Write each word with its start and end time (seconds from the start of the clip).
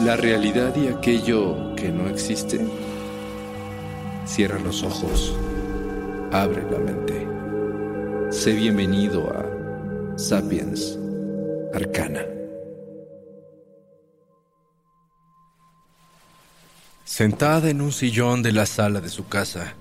La 0.00 0.16
realidad 0.16 0.74
y 0.76 0.88
aquello 0.88 1.74
que 1.76 1.90
no 1.90 2.08
existe. 2.08 2.58
Cierra 4.24 4.58
los 4.58 4.82
ojos, 4.82 5.36
abre 6.32 6.62
la 6.70 6.78
mente. 6.78 7.28
Sé 8.30 8.54
bienvenido 8.54 9.30
a 9.30 10.18
Sapiens 10.18 10.98
Arcana. 11.74 12.22
Sentada 17.04 17.68
en 17.68 17.82
un 17.82 17.92
sillón 17.92 18.42
de 18.42 18.52
la 18.52 18.64
sala 18.64 19.02
de 19.02 19.10
su 19.10 19.28
casa, 19.28 19.74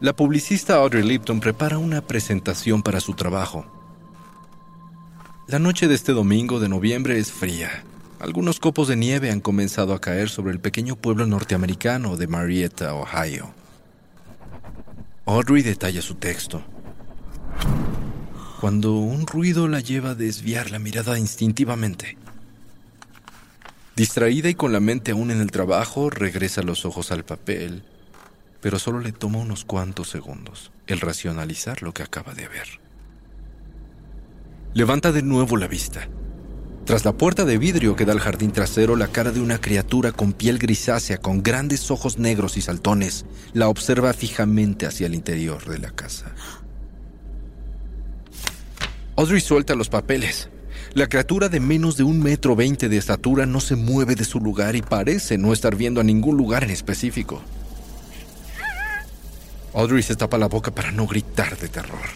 la 0.00 0.16
publicista 0.16 0.76
Audrey 0.76 1.02
Lipton 1.02 1.40
prepara 1.40 1.76
una 1.76 2.00
presentación 2.00 2.82
para 2.82 3.00
su 3.00 3.12
trabajo. 3.12 3.66
La 5.46 5.58
noche 5.58 5.88
de 5.88 5.94
este 5.94 6.12
domingo 6.12 6.58
de 6.58 6.70
noviembre 6.70 7.18
es 7.18 7.30
fría. 7.30 7.84
Algunos 8.20 8.58
copos 8.58 8.88
de 8.88 8.96
nieve 8.96 9.30
han 9.30 9.40
comenzado 9.40 9.94
a 9.94 10.00
caer 10.00 10.28
sobre 10.28 10.52
el 10.52 10.58
pequeño 10.58 10.96
pueblo 10.96 11.24
norteamericano 11.26 12.16
de 12.16 12.26
Marietta, 12.26 12.94
Ohio. 12.94 13.54
Audrey 15.24 15.62
detalla 15.62 16.02
su 16.02 16.16
texto. 16.16 16.64
Cuando 18.60 18.94
un 18.94 19.24
ruido 19.24 19.68
la 19.68 19.78
lleva 19.78 20.10
a 20.10 20.14
desviar 20.16 20.72
la 20.72 20.80
mirada 20.80 21.16
instintivamente. 21.16 22.16
Distraída 23.94 24.48
y 24.48 24.54
con 24.54 24.72
la 24.72 24.80
mente 24.80 25.12
aún 25.12 25.30
en 25.30 25.40
el 25.40 25.52
trabajo, 25.52 26.10
regresa 26.10 26.62
los 26.62 26.84
ojos 26.84 27.12
al 27.12 27.24
papel, 27.24 27.84
pero 28.60 28.80
solo 28.80 28.98
le 28.98 29.12
toma 29.12 29.38
unos 29.38 29.64
cuantos 29.64 30.08
segundos 30.08 30.72
el 30.88 31.00
racionalizar 31.00 31.82
lo 31.82 31.94
que 31.94 32.02
acaba 32.02 32.34
de 32.34 32.48
ver. 32.48 32.80
Levanta 34.74 35.12
de 35.12 35.22
nuevo 35.22 35.56
la 35.56 35.68
vista. 35.68 36.08
Tras 36.88 37.04
la 37.04 37.12
puerta 37.12 37.44
de 37.44 37.58
vidrio 37.58 37.96
que 37.96 38.06
da 38.06 38.14
al 38.14 38.18
jardín 38.18 38.50
trasero, 38.50 38.96
la 38.96 39.08
cara 39.08 39.30
de 39.30 39.42
una 39.42 39.60
criatura 39.60 40.10
con 40.10 40.32
piel 40.32 40.56
grisácea, 40.56 41.18
con 41.18 41.42
grandes 41.42 41.90
ojos 41.90 42.16
negros 42.16 42.56
y 42.56 42.62
saltones, 42.62 43.26
la 43.52 43.68
observa 43.68 44.14
fijamente 44.14 44.86
hacia 44.86 45.06
el 45.06 45.14
interior 45.14 45.68
de 45.68 45.80
la 45.80 45.90
casa. 45.90 46.32
Audrey 49.16 49.42
suelta 49.42 49.74
los 49.74 49.90
papeles. 49.90 50.48
La 50.94 51.08
criatura 51.08 51.50
de 51.50 51.60
menos 51.60 51.98
de 51.98 52.04
un 52.04 52.22
metro 52.22 52.56
veinte 52.56 52.88
de 52.88 52.96
estatura 52.96 53.44
no 53.44 53.60
se 53.60 53.76
mueve 53.76 54.14
de 54.14 54.24
su 54.24 54.40
lugar 54.40 54.74
y 54.74 54.80
parece 54.80 55.36
no 55.36 55.52
estar 55.52 55.76
viendo 55.76 56.00
a 56.00 56.04
ningún 56.04 56.38
lugar 56.38 56.64
en 56.64 56.70
específico. 56.70 57.42
Audrey 59.74 60.02
se 60.02 60.16
tapa 60.16 60.38
la 60.38 60.48
boca 60.48 60.70
para 60.70 60.90
no 60.90 61.06
gritar 61.06 61.58
de 61.58 61.68
terror. 61.68 62.08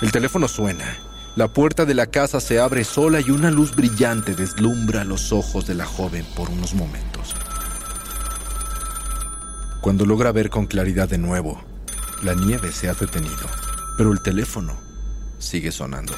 El 0.00 0.12
teléfono 0.12 0.46
suena. 0.46 1.05
La 1.36 1.48
puerta 1.48 1.84
de 1.84 1.92
la 1.92 2.06
casa 2.06 2.40
se 2.40 2.58
abre 2.58 2.82
sola 2.82 3.20
y 3.20 3.30
una 3.30 3.50
luz 3.50 3.76
brillante 3.76 4.34
deslumbra 4.34 5.04
los 5.04 5.34
ojos 5.34 5.66
de 5.66 5.74
la 5.74 5.84
joven 5.84 6.24
por 6.34 6.48
unos 6.48 6.72
momentos. 6.72 7.36
Cuando 9.82 10.06
logra 10.06 10.32
ver 10.32 10.48
con 10.48 10.66
claridad 10.66 11.10
de 11.10 11.18
nuevo, 11.18 11.62
la 12.22 12.32
nieve 12.32 12.72
se 12.72 12.88
ha 12.88 12.94
detenido, 12.94 13.46
pero 13.98 14.12
el 14.12 14.22
teléfono 14.22 14.78
sigue 15.38 15.72
sonando. 15.72 16.14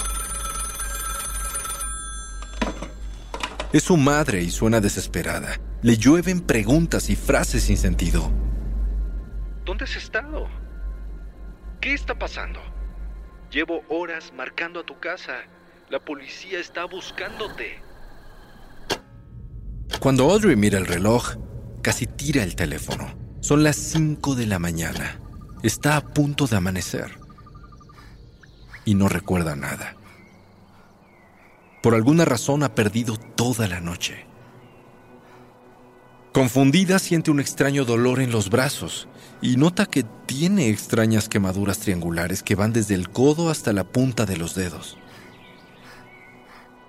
Es 3.73 3.83
su 3.83 3.97
madre 3.97 4.41
y 4.43 4.51
suena 4.51 4.81
desesperada. 4.81 5.59
Le 5.83 5.97
llueven 5.97 6.43
preguntas 6.43 7.11
y 7.11 7.17
frases 7.17 7.65
sin 7.65 7.77
sentido. 7.77 8.31
¿Dónde 9.65 9.83
has 9.83 9.97
estado? 9.97 10.47
¿Qué 11.81 11.93
está 11.93 12.17
pasando? 12.17 12.78
Llevo 13.51 13.83
horas 13.89 14.33
marcando 14.37 14.81
a 14.81 14.85
tu 14.85 14.99
casa. 14.99 15.45
La 15.89 15.99
policía 15.99 16.61
está 16.61 16.85
buscándote. 16.85 17.81
Cuando 20.01 20.31
Audrey 20.31 20.55
mira 20.55 20.79
el 20.79 20.87
reloj, 20.87 21.37
casi 21.83 22.07
tira 22.07 22.43
el 22.43 22.55
teléfono. 22.55 23.15
Son 23.41 23.65
las 23.65 23.77
5 23.77 24.35
de 24.35 24.47
la 24.47 24.59
mañana. 24.59 25.19
Está 25.63 25.97
a 25.97 26.03
punto 26.03 26.47
de 26.47 26.57
amanecer. 26.57 27.19
Y 28.85 28.95
no 28.95 29.09
recuerda 29.09 29.57
nada. 29.57 29.97
Por 31.83 31.95
alguna 31.95 32.27
razón 32.27 32.63
ha 32.63 32.75
perdido 32.75 33.17
toda 33.17 33.67
la 33.67 33.81
noche. 33.81 34.28
Confundida 36.39 37.01
siente 37.01 37.33
un 37.33 37.41
extraño 37.41 37.85
dolor 37.85 38.21
en 38.21 38.31
los 38.31 38.49
brazos 38.49 39.09
y 39.43 39.57
nota 39.57 39.87
que 39.87 40.05
tiene 40.05 40.69
extrañas 40.69 41.29
quemaduras 41.29 41.81
triangulares 41.81 42.45
que 42.45 42.55
van 42.55 42.73
desde 42.73 42.95
el 42.95 43.11
codo 43.11 43.51
hasta 43.51 43.73
la 43.73 43.83
punta 43.83 44.25
de 44.25 44.37
los 44.37 44.55
dedos. 44.55 44.99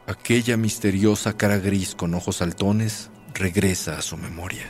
Aquella 0.06 0.56
misteriosa 0.56 1.36
cara 1.36 1.58
gris 1.58 1.96
con 1.96 2.14
ojos 2.14 2.36
saltones 2.36 3.10
regresa 3.34 3.98
a 3.98 4.04
su 4.04 4.18
memoria. 4.18 4.68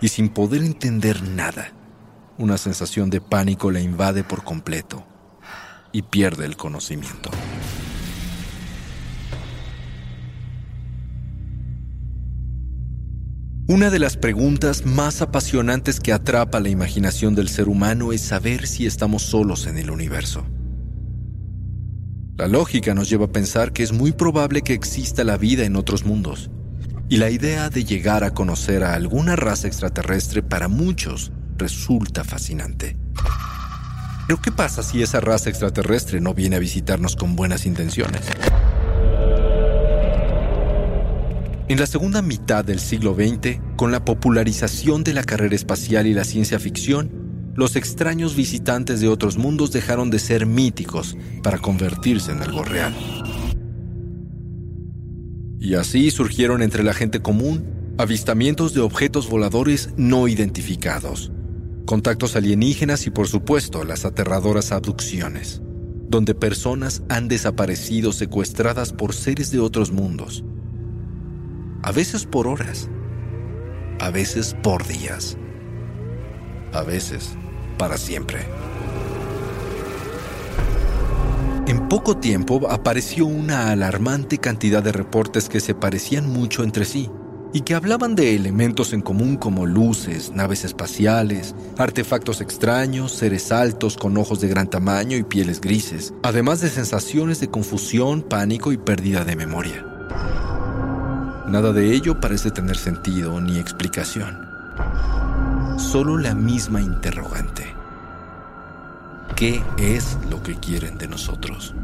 Y 0.00 0.08
sin 0.08 0.28
poder 0.28 0.64
entender 0.64 1.22
nada, 1.22 1.72
una 2.36 2.58
sensación 2.58 3.10
de 3.10 3.20
pánico 3.20 3.70
la 3.70 3.78
invade 3.78 4.24
por 4.24 4.42
completo 4.42 5.06
y 5.92 6.02
pierde 6.02 6.46
el 6.46 6.56
conocimiento. 6.56 7.30
Una 13.70 13.88
de 13.88 14.00
las 14.00 14.16
preguntas 14.16 14.84
más 14.84 15.22
apasionantes 15.22 16.00
que 16.00 16.12
atrapa 16.12 16.58
la 16.58 16.70
imaginación 16.70 17.36
del 17.36 17.48
ser 17.48 17.68
humano 17.68 18.12
es 18.12 18.20
saber 18.20 18.66
si 18.66 18.84
estamos 18.84 19.22
solos 19.22 19.68
en 19.68 19.78
el 19.78 19.92
universo. 19.92 20.44
La 22.36 22.48
lógica 22.48 22.94
nos 22.94 23.08
lleva 23.08 23.26
a 23.26 23.32
pensar 23.32 23.72
que 23.72 23.84
es 23.84 23.92
muy 23.92 24.10
probable 24.10 24.62
que 24.62 24.72
exista 24.72 25.22
la 25.22 25.36
vida 25.36 25.64
en 25.64 25.76
otros 25.76 26.04
mundos, 26.04 26.50
y 27.08 27.18
la 27.18 27.30
idea 27.30 27.70
de 27.70 27.84
llegar 27.84 28.24
a 28.24 28.34
conocer 28.34 28.82
a 28.82 28.94
alguna 28.94 29.36
raza 29.36 29.68
extraterrestre 29.68 30.42
para 30.42 30.66
muchos 30.66 31.30
resulta 31.56 32.24
fascinante. 32.24 32.96
Pero 34.26 34.42
¿qué 34.42 34.50
pasa 34.50 34.82
si 34.82 35.00
esa 35.00 35.20
raza 35.20 35.48
extraterrestre 35.48 36.20
no 36.20 36.34
viene 36.34 36.56
a 36.56 36.58
visitarnos 36.58 37.14
con 37.14 37.36
buenas 37.36 37.66
intenciones? 37.66 38.22
En 41.70 41.78
la 41.78 41.86
segunda 41.86 42.20
mitad 42.20 42.64
del 42.64 42.80
siglo 42.80 43.14
XX, 43.14 43.60
con 43.76 43.92
la 43.92 44.04
popularización 44.04 45.04
de 45.04 45.14
la 45.14 45.22
carrera 45.22 45.54
espacial 45.54 46.08
y 46.08 46.14
la 46.14 46.24
ciencia 46.24 46.58
ficción, 46.58 47.52
los 47.54 47.76
extraños 47.76 48.34
visitantes 48.34 49.00
de 49.00 49.06
otros 49.06 49.38
mundos 49.38 49.70
dejaron 49.70 50.10
de 50.10 50.18
ser 50.18 50.46
míticos 50.46 51.16
para 51.44 51.58
convertirse 51.58 52.32
en 52.32 52.42
algo 52.42 52.64
real. 52.64 52.92
Y 55.60 55.74
así 55.74 56.10
surgieron 56.10 56.60
entre 56.60 56.82
la 56.82 56.92
gente 56.92 57.22
común 57.22 57.94
avistamientos 57.98 58.74
de 58.74 58.80
objetos 58.80 59.30
voladores 59.30 59.90
no 59.96 60.26
identificados, 60.26 61.30
contactos 61.86 62.34
alienígenas 62.34 63.06
y 63.06 63.10
por 63.10 63.28
supuesto 63.28 63.84
las 63.84 64.04
aterradoras 64.04 64.72
abducciones, 64.72 65.62
donde 66.08 66.34
personas 66.34 67.04
han 67.08 67.28
desaparecido 67.28 68.10
secuestradas 68.10 68.92
por 68.92 69.14
seres 69.14 69.52
de 69.52 69.60
otros 69.60 69.92
mundos, 69.92 70.42
a 71.82 71.92
veces 71.92 72.26
por 72.26 72.46
horas, 72.46 72.88
a 73.98 74.10
veces 74.10 74.54
por 74.62 74.86
días, 74.86 75.36
a 76.72 76.82
veces 76.82 77.30
para 77.78 77.96
siempre. 77.96 78.46
En 81.66 81.88
poco 81.88 82.16
tiempo 82.16 82.68
apareció 82.68 83.26
una 83.26 83.70
alarmante 83.70 84.38
cantidad 84.38 84.82
de 84.82 84.92
reportes 84.92 85.48
que 85.48 85.60
se 85.60 85.74
parecían 85.74 86.28
mucho 86.28 86.64
entre 86.64 86.84
sí 86.84 87.08
y 87.52 87.62
que 87.62 87.74
hablaban 87.74 88.14
de 88.14 88.34
elementos 88.36 88.92
en 88.92 89.00
común 89.00 89.36
como 89.36 89.66
luces, 89.66 90.30
naves 90.32 90.64
espaciales, 90.64 91.54
artefactos 91.78 92.40
extraños, 92.40 93.12
seres 93.12 93.50
altos 93.50 93.96
con 93.96 94.16
ojos 94.18 94.40
de 94.40 94.48
gran 94.48 94.68
tamaño 94.68 95.16
y 95.16 95.22
pieles 95.22 95.60
grises, 95.60 96.12
además 96.22 96.60
de 96.60 96.68
sensaciones 96.68 97.40
de 97.40 97.50
confusión, 97.50 98.22
pánico 98.22 98.72
y 98.72 98.76
pérdida 98.76 99.24
de 99.24 99.36
memoria. 99.36 99.89
Nada 101.50 101.72
de 101.72 101.92
ello 101.92 102.20
parece 102.20 102.52
tener 102.52 102.76
sentido 102.76 103.40
ni 103.40 103.58
explicación. 103.58 104.38
Solo 105.78 106.16
la 106.16 106.32
misma 106.32 106.80
interrogante. 106.80 107.74
¿Qué 109.34 109.60
es 109.76 110.16
lo 110.30 110.40
que 110.44 110.54
quieren 110.54 110.96
de 110.96 111.08
nosotros? 111.08 111.74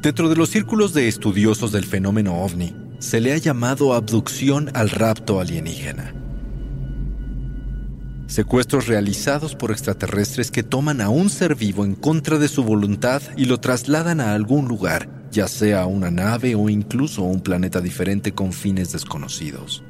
Dentro 0.00 0.30
de 0.30 0.36
los 0.36 0.48
círculos 0.48 0.94
de 0.94 1.06
estudiosos 1.06 1.70
del 1.70 1.84
fenómeno 1.84 2.40
ovni, 2.42 2.74
se 2.98 3.20
le 3.20 3.34
ha 3.34 3.36
llamado 3.36 3.92
abducción 3.92 4.70
al 4.72 4.88
rapto 4.88 5.38
alienígena. 5.38 6.14
Secuestros 8.26 8.86
realizados 8.86 9.54
por 9.54 9.70
extraterrestres 9.70 10.50
que 10.50 10.62
toman 10.62 11.02
a 11.02 11.10
un 11.10 11.28
ser 11.28 11.54
vivo 11.56 11.84
en 11.84 11.94
contra 11.94 12.38
de 12.38 12.48
su 12.48 12.64
voluntad 12.64 13.20
y 13.36 13.44
lo 13.44 13.60
trasladan 13.60 14.22
a 14.22 14.32
algún 14.32 14.66
lugar, 14.66 15.21
ya 15.32 15.48
sea 15.48 15.86
una 15.86 16.10
nave 16.10 16.54
o 16.54 16.68
incluso 16.68 17.22
un 17.22 17.40
planeta 17.40 17.80
diferente 17.80 18.32
con 18.32 18.52
fines 18.52 18.92
desconocidos. 18.92 19.82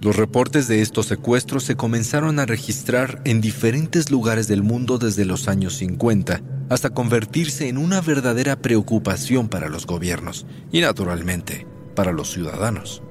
Los 0.00 0.16
reportes 0.16 0.68
de 0.68 0.80
estos 0.80 1.06
secuestros 1.06 1.64
se 1.64 1.76
comenzaron 1.76 2.38
a 2.38 2.46
registrar 2.46 3.20
en 3.24 3.40
diferentes 3.40 4.10
lugares 4.10 4.48
del 4.48 4.62
mundo 4.62 4.98
desde 4.98 5.24
los 5.24 5.48
años 5.48 5.74
50 5.76 6.42
hasta 6.68 6.90
convertirse 6.90 7.68
en 7.68 7.78
una 7.78 8.00
verdadera 8.00 8.56
preocupación 8.56 9.48
para 9.48 9.68
los 9.68 9.86
gobiernos 9.86 10.46
y 10.70 10.80
naturalmente 10.80 11.66
para 11.94 12.12
los 12.12 12.30
ciudadanos. 12.30 13.02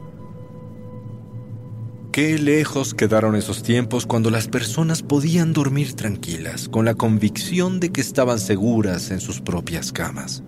Qué 2.14 2.38
lejos 2.38 2.94
quedaron 2.94 3.36
esos 3.36 3.64
tiempos 3.64 4.06
cuando 4.06 4.30
las 4.30 4.48
personas 4.48 5.02
podían 5.02 5.52
dormir 5.52 5.96
tranquilas 5.96 6.70
con 6.70 6.86
la 6.86 6.94
convicción 6.94 7.82
de 7.82 7.92
que 7.92 8.00
estaban 8.00 8.40
seguras 8.40 9.12
en 9.12 9.20
sus 9.20 9.42
propias 9.42 9.92
camas. 9.92 10.44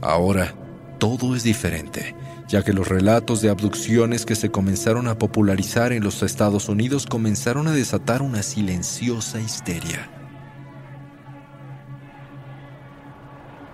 Ahora, 0.00 0.54
todo 1.00 1.34
es 1.34 1.42
diferente 1.42 2.14
ya 2.48 2.64
que 2.64 2.72
los 2.72 2.88
relatos 2.88 3.42
de 3.42 3.50
abducciones 3.50 4.24
que 4.24 4.34
se 4.34 4.50
comenzaron 4.50 5.06
a 5.06 5.18
popularizar 5.18 5.92
en 5.92 6.02
los 6.02 6.22
Estados 6.22 6.68
Unidos 6.68 7.06
comenzaron 7.06 7.68
a 7.68 7.72
desatar 7.72 8.22
una 8.22 8.42
silenciosa 8.42 9.38
histeria. 9.38 10.17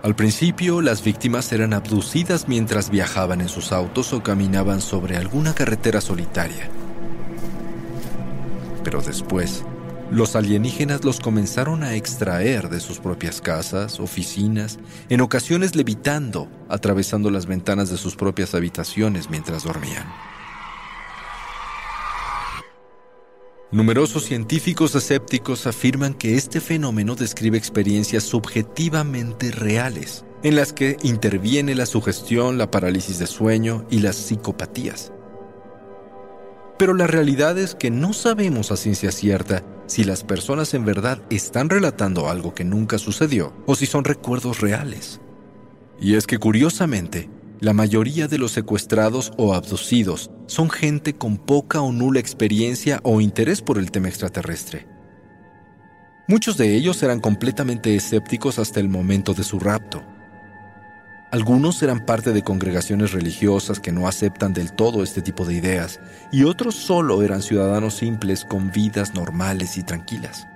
Al 0.04 0.14
principio, 0.14 0.82
las 0.82 1.02
víctimas 1.02 1.50
eran 1.50 1.72
abducidas 1.72 2.46
mientras 2.46 2.90
viajaban 2.90 3.40
en 3.40 3.48
sus 3.48 3.72
autos 3.72 4.12
o 4.12 4.22
caminaban 4.22 4.82
sobre 4.82 5.16
alguna 5.16 5.54
carretera 5.54 6.02
solitaria. 6.02 6.68
Pero 8.84 9.00
después, 9.00 9.64
los 10.10 10.36
alienígenas 10.36 11.04
los 11.04 11.20
comenzaron 11.20 11.82
a 11.82 11.94
extraer 11.94 12.68
de 12.68 12.80
sus 12.80 12.98
propias 12.98 13.40
casas, 13.40 13.98
oficinas, 13.98 14.78
en 15.08 15.22
ocasiones 15.22 15.74
levitando, 15.74 16.50
atravesando 16.68 17.30
las 17.30 17.46
ventanas 17.46 17.88
de 17.88 17.96
sus 17.96 18.14
propias 18.14 18.54
habitaciones 18.54 19.30
mientras 19.30 19.64
dormían. 19.64 20.04
Numerosos 23.74 24.22
científicos 24.22 24.94
escépticos 24.94 25.66
afirman 25.66 26.14
que 26.14 26.36
este 26.36 26.60
fenómeno 26.60 27.16
describe 27.16 27.58
experiencias 27.58 28.22
subjetivamente 28.22 29.50
reales, 29.50 30.24
en 30.44 30.54
las 30.54 30.72
que 30.72 30.96
interviene 31.02 31.74
la 31.74 31.84
sugestión, 31.84 32.56
la 32.56 32.70
parálisis 32.70 33.18
de 33.18 33.26
sueño 33.26 33.84
y 33.90 33.98
las 33.98 34.14
psicopatías. 34.14 35.12
Pero 36.78 36.94
la 36.94 37.08
realidad 37.08 37.58
es 37.58 37.74
que 37.74 37.90
no 37.90 38.12
sabemos 38.12 38.70
a 38.70 38.76
ciencia 38.76 39.10
cierta 39.10 39.64
si 39.86 40.04
las 40.04 40.22
personas 40.22 40.72
en 40.74 40.84
verdad 40.84 41.20
están 41.28 41.68
relatando 41.68 42.28
algo 42.28 42.54
que 42.54 42.62
nunca 42.62 42.98
sucedió 42.98 43.52
o 43.66 43.74
si 43.74 43.86
son 43.86 44.04
recuerdos 44.04 44.60
reales. 44.60 45.20
Y 46.00 46.14
es 46.14 46.28
que 46.28 46.38
curiosamente, 46.38 47.28
la 47.64 47.72
mayoría 47.72 48.28
de 48.28 48.38
los 48.38 48.52
secuestrados 48.52 49.32
o 49.36 49.54
abducidos 49.54 50.30
son 50.46 50.70
gente 50.70 51.14
con 51.14 51.36
poca 51.36 51.80
o 51.80 51.92
nula 51.92 52.20
experiencia 52.20 53.00
o 53.02 53.20
interés 53.20 53.62
por 53.62 53.78
el 53.78 53.90
tema 53.90 54.08
extraterrestre. 54.08 54.86
Muchos 56.28 56.56
de 56.56 56.76
ellos 56.76 57.02
eran 57.02 57.20
completamente 57.20 57.96
escépticos 57.96 58.58
hasta 58.58 58.80
el 58.80 58.88
momento 58.88 59.34
de 59.34 59.44
su 59.44 59.58
rapto 59.58 60.02
algunos 61.34 61.82
eran 61.82 62.06
parte 62.06 62.32
de 62.32 62.44
congregaciones 62.44 63.10
religiosas 63.10 63.80
que 63.80 63.90
no 63.90 64.06
aceptan 64.06 64.52
del 64.52 64.72
todo 64.72 65.02
este 65.02 65.20
tipo 65.20 65.44
de 65.44 65.54
ideas, 65.54 65.98
y 66.30 66.44
otros 66.44 66.76
solo 66.76 67.24
eran 67.24 67.42
ciudadanos 67.42 67.94
simples 67.94 68.44
con 68.44 68.70
vidas 68.70 69.14
normales 69.14 69.76
y 69.76 69.82
tranquilas. 69.82 70.46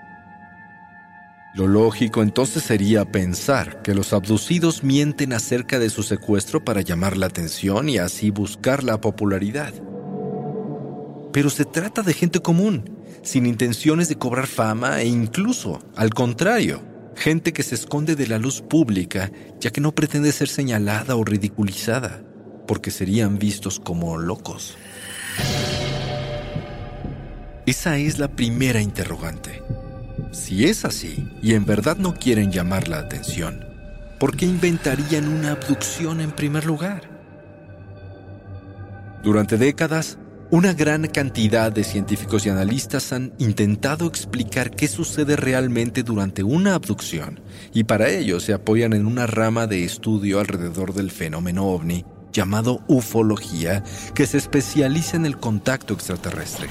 Lo 1.54 1.66
lógico 1.66 2.22
entonces 2.22 2.62
sería 2.62 3.04
pensar 3.06 3.82
que 3.82 3.94
los 3.94 4.12
abducidos 4.12 4.84
mienten 4.84 5.32
acerca 5.32 5.78
de 5.78 5.88
su 5.88 6.02
secuestro 6.02 6.64
para 6.64 6.82
llamar 6.82 7.16
la 7.16 7.26
atención 7.26 7.88
y 7.88 7.98
así 7.98 8.30
buscar 8.30 8.84
la 8.84 9.00
popularidad. 9.00 9.72
Pero 11.32 11.50
se 11.50 11.64
trata 11.64 12.02
de 12.02 12.12
gente 12.12 12.40
común, 12.40 12.98
sin 13.22 13.46
intenciones 13.46 14.08
de 14.08 14.16
cobrar 14.16 14.46
fama 14.46 15.00
e 15.00 15.06
incluso, 15.06 15.80
al 15.96 16.10
contrario, 16.10 16.82
gente 17.16 17.52
que 17.52 17.62
se 17.62 17.74
esconde 17.74 18.14
de 18.14 18.26
la 18.26 18.38
luz 18.38 18.60
pública 18.60 19.32
ya 19.58 19.70
que 19.70 19.80
no 19.80 19.94
pretende 19.94 20.32
ser 20.32 20.48
señalada 20.48 21.16
o 21.16 21.24
ridiculizada, 21.24 22.22
porque 22.66 22.90
serían 22.90 23.38
vistos 23.38 23.80
como 23.80 24.18
locos. 24.18 24.76
Esa 27.66 27.98
es 27.98 28.18
la 28.18 28.28
primera 28.28 28.80
interrogante. 28.80 29.62
Si 30.30 30.66
es 30.66 30.84
así, 30.84 31.28
y 31.42 31.54
en 31.54 31.64
verdad 31.64 31.96
no 31.96 32.14
quieren 32.14 32.52
llamar 32.52 32.88
la 32.88 32.98
atención, 32.98 33.64
¿por 34.18 34.36
qué 34.36 34.44
inventarían 34.44 35.28
una 35.28 35.52
abducción 35.52 36.20
en 36.20 36.32
primer 36.32 36.66
lugar? 36.66 37.02
Durante 39.22 39.56
décadas, 39.56 40.18
una 40.50 40.72
gran 40.72 41.06
cantidad 41.08 41.72
de 41.72 41.84
científicos 41.84 42.46
y 42.46 42.48
analistas 42.48 43.12
han 43.12 43.32
intentado 43.38 44.06
explicar 44.06 44.70
qué 44.70 44.88
sucede 44.88 45.36
realmente 45.36 46.02
durante 46.02 46.42
una 46.42 46.74
abducción 46.74 47.40
y 47.74 47.84
para 47.84 48.08
ello 48.08 48.40
se 48.40 48.54
apoyan 48.54 48.94
en 48.94 49.06
una 49.06 49.26
rama 49.26 49.66
de 49.66 49.84
estudio 49.84 50.40
alrededor 50.40 50.94
del 50.94 51.10
fenómeno 51.10 51.66
ovni 51.66 52.06
llamado 52.32 52.82
ufología 52.86 53.82
que 54.14 54.26
se 54.26 54.38
especializa 54.38 55.16
en 55.16 55.26
el 55.26 55.38
contacto 55.38 55.92
extraterrestre. 55.92 56.68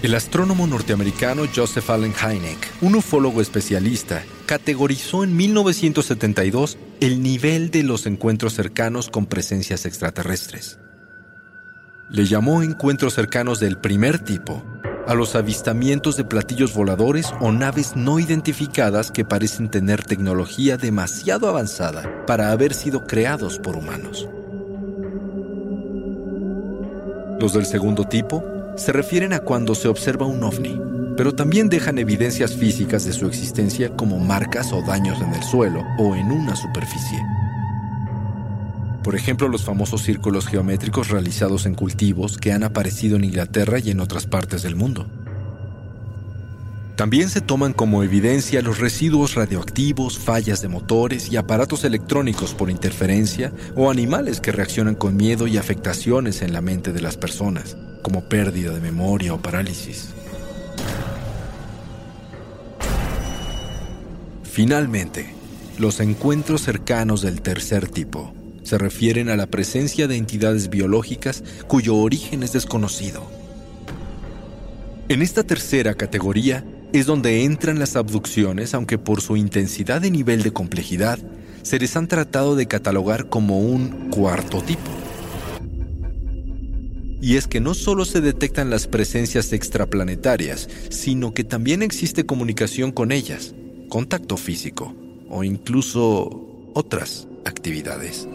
El 0.00 0.14
astrónomo 0.14 0.68
norteamericano 0.68 1.42
Joseph 1.52 1.90
Allen 1.90 2.14
Hynek, 2.14 2.72
un 2.82 2.94
ufólogo 2.94 3.40
especialista, 3.40 4.22
categorizó 4.46 5.24
en 5.24 5.36
1972 5.36 6.78
el 7.00 7.20
nivel 7.20 7.72
de 7.72 7.82
los 7.82 8.06
encuentros 8.06 8.54
cercanos 8.54 9.10
con 9.10 9.26
presencias 9.26 9.86
extraterrestres. 9.86 10.78
Le 12.10 12.26
llamó 12.26 12.62
encuentros 12.62 13.14
cercanos 13.14 13.58
del 13.58 13.76
primer 13.76 14.20
tipo 14.20 14.62
a 15.08 15.14
los 15.14 15.34
avistamientos 15.34 16.16
de 16.16 16.22
platillos 16.22 16.74
voladores 16.74 17.32
o 17.40 17.50
naves 17.50 17.96
no 17.96 18.20
identificadas 18.20 19.10
que 19.10 19.24
parecen 19.24 19.68
tener 19.68 20.04
tecnología 20.04 20.76
demasiado 20.76 21.48
avanzada 21.48 22.24
para 22.24 22.52
haber 22.52 22.72
sido 22.72 23.04
creados 23.04 23.58
por 23.58 23.74
humanos. 23.74 24.28
Los 27.40 27.52
del 27.52 27.66
segundo 27.66 28.04
tipo 28.04 28.57
se 28.78 28.92
refieren 28.92 29.32
a 29.32 29.40
cuando 29.40 29.74
se 29.74 29.88
observa 29.88 30.24
un 30.24 30.42
ovni, 30.42 30.80
pero 31.16 31.34
también 31.34 31.68
dejan 31.68 31.98
evidencias 31.98 32.54
físicas 32.54 33.04
de 33.04 33.12
su 33.12 33.26
existencia 33.26 33.94
como 33.96 34.18
marcas 34.18 34.72
o 34.72 34.82
daños 34.82 35.20
en 35.20 35.34
el 35.34 35.42
suelo 35.42 35.82
o 35.98 36.14
en 36.14 36.30
una 36.30 36.54
superficie. 36.54 37.20
Por 39.02 39.16
ejemplo, 39.16 39.48
los 39.48 39.64
famosos 39.64 40.02
círculos 40.02 40.46
geométricos 40.46 41.08
realizados 41.08 41.66
en 41.66 41.74
cultivos 41.74 42.38
que 42.38 42.52
han 42.52 42.62
aparecido 42.62 43.16
en 43.16 43.24
Inglaterra 43.24 43.78
y 43.78 43.90
en 43.90 44.00
otras 44.00 44.26
partes 44.26 44.62
del 44.62 44.76
mundo. 44.76 45.06
También 46.94 47.28
se 47.28 47.40
toman 47.40 47.72
como 47.72 48.02
evidencia 48.02 48.60
los 48.60 48.78
residuos 48.80 49.34
radioactivos, 49.34 50.18
fallas 50.18 50.62
de 50.62 50.68
motores 50.68 51.30
y 51.32 51.36
aparatos 51.36 51.84
electrónicos 51.84 52.54
por 52.54 52.70
interferencia 52.70 53.52
o 53.76 53.90
animales 53.90 54.40
que 54.40 54.50
reaccionan 54.50 54.96
con 54.96 55.16
miedo 55.16 55.46
y 55.46 55.58
afectaciones 55.58 56.42
en 56.42 56.52
la 56.52 56.60
mente 56.60 56.92
de 56.92 57.00
las 57.00 57.16
personas, 57.16 57.76
como 58.02 58.28
pérdida 58.28 58.72
de 58.72 58.80
memoria 58.80 59.34
o 59.34 59.40
parálisis. 59.40 60.10
Finalmente, 64.42 65.34
los 65.78 66.00
encuentros 66.00 66.62
cercanos 66.62 67.22
del 67.22 67.42
tercer 67.42 67.88
tipo 67.88 68.34
se 68.64 68.76
refieren 68.76 69.28
a 69.28 69.36
la 69.36 69.46
presencia 69.46 70.08
de 70.08 70.16
entidades 70.16 70.68
biológicas 70.68 71.44
cuyo 71.68 71.96
origen 71.96 72.42
es 72.42 72.52
desconocido. 72.52 73.22
En 75.08 75.22
esta 75.22 75.42
tercera 75.44 75.94
categoría 75.94 76.64
es 76.92 77.06
donde 77.06 77.44
entran 77.44 77.78
las 77.78 77.96
abducciones, 77.96 78.74
aunque 78.74 78.98
por 78.98 79.20
su 79.20 79.36
intensidad 79.36 80.02
y 80.02 80.10
nivel 80.10 80.42
de 80.42 80.52
complejidad, 80.52 81.18
se 81.62 81.78
les 81.78 81.96
han 81.96 82.08
tratado 82.08 82.56
de 82.56 82.66
catalogar 82.66 83.28
como 83.28 83.60
un 83.60 84.10
cuarto 84.10 84.60
tipo. 84.60 84.97
Y 87.20 87.36
es 87.36 87.46
que 87.46 87.60
no 87.60 87.74
solo 87.74 88.04
se 88.04 88.20
detectan 88.20 88.70
las 88.70 88.86
presencias 88.86 89.52
extraplanetarias, 89.52 90.68
sino 90.90 91.34
que 91.34 91.44
también 91.44 91.82
existe 91.82 92.26
comunicación 92.26 92.92
con 92.92 93.10
ellas, 93.10 93.54
contacto 93.88 94.36
físico 94.36 94.94
o 95.28 95.42
incluso 95.42 96.70
otras 96.74 97.26
actividades. 97.44 98.28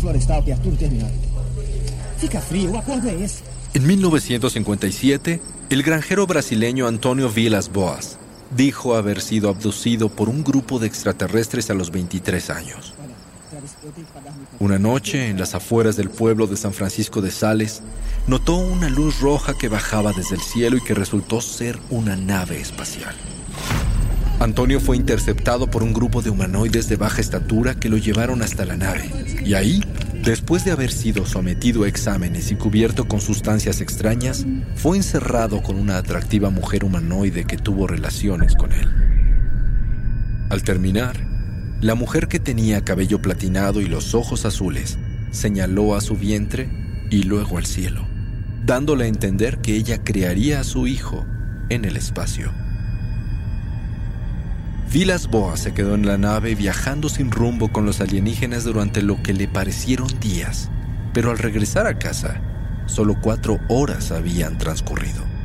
florestal 0.00 0.44
Fica 2.18 2.40
frío, 2.40 2.72
En 3.74 3.86
1957, 3.86 5.40
el 5.70 5.82
granjero 5.82 6.26
brasileño 6.26 6.86
Antonio 6.88 7.30
Vilas 7.30 7.72
Boas 7.72 8.18
dijo 8.56 8.96
haber 8.96 9.20
sido 9.20 9.48
abducido 9.48 10.08
por 10.08 10.28
un 10.28 10.42
grupo 10.42 10.78
de 10.78 10.86
extraterrestres 10.86 11.70
a 11.70 11.74
los 11.74 11.90
23 11.90 12.50
años. 12.50 12.94
Una 14.58 14.78
noche, 14.78 15.28
en 15.28 15.38
las 15.38 15.54
afueras 15.54 15.96
del 15.96 16.10
pueblo 16.10 16.46
de 16.46 16.56
San 16.56 16.72
Francisco 16.72 17.20
de 17.20 17.30
Sales, 17.30 17.82
notó 18.26 18.56
una 18.56 18.88
luz 18.88 19.20
roja 19.20 19.56
que 19.56 19.68
bajaba 19.68 20.12
desde 20.12 20.34
el 20.34 20.40
cielo 20.40 20.76
y 20.76 20.82
que 20.82 20.94
resultó 20.94 21.40
ser 21.40 21.78
una 21.90 22.16
nave 22.16 22.60
espacial. 22.60 23.14
Antonio 24.40 24.78
fue 24.78 24.96
interceptado 24.96 25.68
por 25.68 25.82
un 25.82 25.92
grupo 25.92 26.22
de 26.22 26.30
humanoides 26.30 26.88
de 26.88 26.96
baja 26.96 27.20
estatura 27.20 27.74
que 27.74 27.88
lo 27.88 27.96
llevaron 27.96 28.40
hasta 28.42 28.64
la 28.64 28.76
nave. 28.76 29.10
Y 29.44 29.54
ahí, 29.54 29.82
después 30.22 30.64
de 30.64 30.70
haber 30.70 30.92
sido 30.92 31.26
sometido 31.26 31.82
a 31.82 31.88
exámenes 31.88 32.52
y 32.52 32.54
cubierto 32.54 33.08
con 33.08 33.20
sustancias 33.20 33.80
extrañas, 33.80 34.46
fue 34.76 34.96
encerrado 34.96 35.60
con 35.62 35.76
una 35.76 35.96
atractiva 35.96 36.50
mujer 36.50 36.84
humanoide 36.84 37.46
que 37.46 37.56
tuvo 37.56 37.88
relaciones 37.88 38.54
con 38.54 38.72
él. 38.72 38.88
Al 40.50 40.62
terminar, 40.62 41.16
la 41.80 41.94
mujer 41.94 42.26
que 42.26 42.40
tenía 42.40 42.84
cabello 42.84 43.22
platinado 43.22 43.80
y 43.80 43.86
los 43.86 44.14
ojos 44.14 44.44
azules 44.44 44.98
señaló 45.30 45.94
a 45.94 46.00
su 46.00 46.16
vientre 46.16 46.68
y 47.10 47.22
luego 47.22 47.56
al 47.56 47.66
cielo, 47.66 48.04
dándole 48.64 49.04
a 49.04 49.08
entender 49.08 49.58
que 49.58 49.76
ella 49.76 50.02
crearía 50.02 50.60
a 50.60 50.64
su 50.64 50.88
hijo 50.88 51.24
en 51.68 51.84
el 51.84 51.96
espacio. 51.96 52.52
Vilas 54.92 55.28
Boas 55.28 55.60
se 55.60 55.72
quedó 55.72 55.94
en 55.94 56.06
la 56.06 56.18
nave 56.18 56.54
viajando 56.54 57.08
sin 57.08 57.30
rumbo 57.30 57.68
con 57.68 57.84
los 57.86 58.00
alienígenas 58.00 58.64
durante 58.64 59.02
lo 59.02 59.22
que 59.22 59.34
le 59.34 59.46
parecieron 59.46 60.08
días, 60.18 60.70
pero 61.12 61.30
al 61.30 61.38
regresar 61.38 61.86
a 61.86 61.98
casa, 61.98 62.40
solo 62.86 63.20
cuatro 63.20 63.60
horas 63.68 64.10
habían 64.10 64.58
transcurrido. 64.58 65.37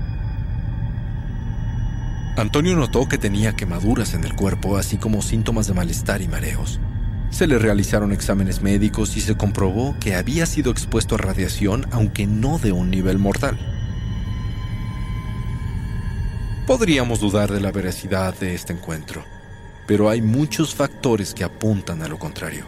Antonio 2.35 2.75
notó 2.75 3.07
que 3.07 3.19
tenía 3.19 3.55
quemaduras 3.55 4.15
en 4.15 4.23
el 4.23 4.35
cuerpo, 4.35 4.77
así 4.77 4.97
como 4.97 5.21
síntomas 5.21 5.67
de 5.67 5.75
malestar 5.75 6.23
y 6.23 6.27
mareos. 6.27 6.79
Se 7.29 7.45
le 7.45 7.59
realizaron 7.59 8.11
exámenes 8.11 8.61
médicos 8.61 9.15
y 9.17 9.21
se 9.21 9.37
comprobó 9.37 9.95
que 9.99 10.15
había 10.15 10.47
sido 10.47 10.71
expuesto 10.71 11.13
a 11.15 11.19
radiación, 11.19 11.85
aunque 11.91 12.25
no 12.25 12.57
de 12.57 12.71
un 12.71 12.89
nivel 12.89 13.19
mortal. 13.19 13.59
Podríamos 16.65 17.19
dudar 17.19 17.51
de 17.51 17.59
la 17.59 17.71
veracidad 17.71 18.37
de 18.39 18.55
este 18.55 18.73
encuentro, 18.73 19.23
pero 19.85 20.09
hay 20.09 20.21
muchos 20.23 20.73
factores 20.73 21.35
que 21.35 21.43
apuntan 21.43 22.01
a 22.01 22.07
lo 22.07 22.17
contrario. 22.17 22.65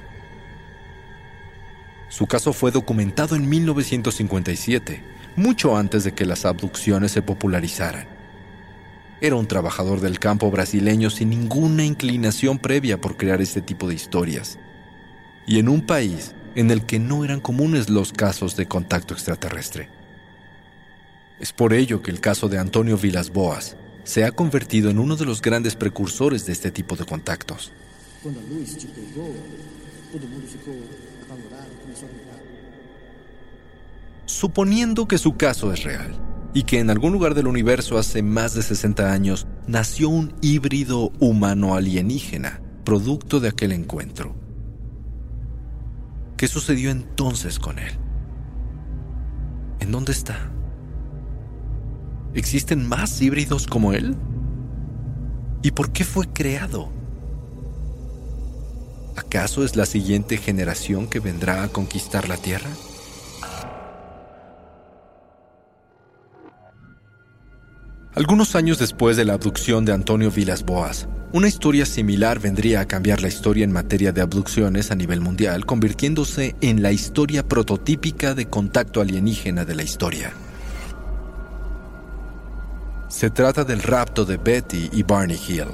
Su 2.10 2.28
caso 2.28 2.54
fue 2.54 2.70
documentado 2.70 3.36
en 3.36 3.50
1957, 3.50 5.02
mucho 5.38 5.76
antes 5.76 6.04
de 6.04 6.14
que 6.14 6.26
las 6.26 6.46
abducciones 6.46 7.12
se 7.12 7.24
popularizaran. 7.24 8.15
Era 9.25 9.38
un 9.38 9.48
trabajador 9.48 10.01
del 10.01 10.20
campo 10.20 10.51
brasileño 10.51 11.10
sin 11.10 11.32
ninguna 11.32 11.84
inclinación 11.84 12.60
previa 12.60 13.01
por 13.01 13.17
crear 13.17 13.41
este 13.41 13.60
tipo 13.60 13.88
de 13.88 13.96
historias. 13.96 14.60
Y 15.48 15.58
en 15.58 15.67
un 15.67 15.84
país 15.84 16.36
en 16.53 16.70
el 16.70 16.86
que 16.86 17.00
no 17.00 17.25
eran 17.25 17.39
comunes 17.39 17.89
los 17.89 18.13
casos 18.13 18.55
de 18.55 18.67
contacto 18.67 19.15
extraterrestre. 19.15 19.89
Es 21.39 21.51
por 21.53 21.74
ello 21.74 22.03
que 22.03 22.12
el 22.12 22.20
caso 22.20 22.50
de 22.50 22.60
Antonio 22.60 22.98
Vilas 22.98 23.32
Boas 23.32 23.77
se 24.03 24.25
ha 24.25 24.32
convertido 24.32 24.91
en 24.91 25.00
uno 25.00 25.15
de 25.15 25.25
los 25.25 25.41
grandes 25.41 25.75
precursores 25.75 26.46
de 26.46 26.53
este 26.53 26.70
tipo 26.70 26.96
de 26.96 27.05
contactos. 27.05 27.72
Suponiendo 34.27 35.08
que 35.08 35.17
su 35.17 35.36
caso 35.36 35.74
es 35.74 35.82
real 35.82 36.35
y 36.56 36.64
que 36.64 36.80
en 36.80 36.90
algún 36.90 37.12
lugar 37.12 37.36
del 37.36 37.48
universo 37.48 37.98
hace 37.98 38.24
más 38.24 38.54
de 38.54 38.64
60 38.64 39.12
años 39.12 39.46
nació 39.68 40.08
un 40.08 40.34
híbrido 40.42 41.12
humano 41.20 41.76
alienígena, 41.76 42.62
producto 42.86 43.42
de 43.42 43.50
aquel 43.50 43.74
encuentro. 43.74 44.34
¿Qué 46.38 46.48
sucedió 46.48 46.92
entonces 46.92 47.60
con 47.60 47.78
él? 47.78 47.92
¿En 49.82 49.92
dónde 49.92 50.14
está? 50.14 50.50
¿Existen 52.34 52.88
más 52.88 53.22
híbridos 53.22 53.68
como 53.68 53.92
él? 53.92 54.16
¿Y 55.62 55.72
por 55.72 55.92
qué 55.92 56.06
fue 56.06 56.26
creado? 56.30 56.90
¿Acaso 59.18 59.66
es 59.66 59.76
la 59.76 59.86
siguiente 59.86 60.38
generación 60.38 61.08
que 61.08 61.20
vendrá 61.20 61.64
a 61.64 61.68
conquistar 61.68 62.30
la 62.30 62.38
Tierra? 62.38 62.70
Algunos 68.16 68.56
años 68.56 68.80
después 68.80 69.18
de 69.18 69.26
la 69.26 69.34
abducción 69.34 69.84
de 69.84 69.92
Antonio 69.92 70.32
Vilas 70.32 70.64
Boas, 70.64 71.10
una 71.34 71.50
historia 71.50 71.86
similar 71.86 72.40
vendría 72.40 72.80
a 72.80 72.88
cambiar 72.88 73.22
la 73.22 73.28
historia 73.28 73.66
en 73.66 73.74
materia 73.74 74.14
de 74.14 74.22
abducciones 74.22 74.90
a 74.90 74.96
nivel 74.96 75.20
mundial, 75.20 75.66
convirtiéndose 75.66 76.56
en 76.62 76.82
la 76.82 76.94
historia 76.94 77.46
prototípica 77.46 78.34
de 78.34 78.46
contacto 78.46 79.02
alienígena 79.02 79.66
de 79.66 79.76
la 79.76 79.84
historia. 79.84 80.32
Se 83.10 83.30
trata 83.32 83.66
del 83.66 83.84
rapto 83.84 84.24
de 84.24 84.38
Betty 84.38 84.92
y 84.94 85.04
Barney 85.04 85.40
Hill. 85.46 85.68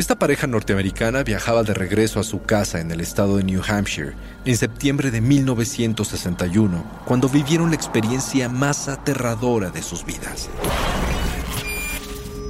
Esta 0.00 0.18
pareja 0.18 0.46
norteamericana 0.46 1.22
viajaba 1.24 1.62
de 1.62 1.74
regreso 1.74 2.20
a 2.20 2.24
su 2.24 2.40
casa 2.40 2.80
en 2.80 2.90
el 2.90 3.02
estado 3.02 3.36
de 3.36 3.44
New 3.44 3.60
Hampshire 3.68 4.14
en 4.46 4.56
septiembre 4.56 5.10
de 5.10 5.20
1961, 5.20 7.02
cuando 7.04 7.28
vivieron 7.28 7.68
la 7.68 7.76
experiencia 7.76 8.48
más 8.48 8.88
aterradora 8.88 9.68
de 9.68 9.82
sus 9.82 10.06
vidas. 10.06 10.48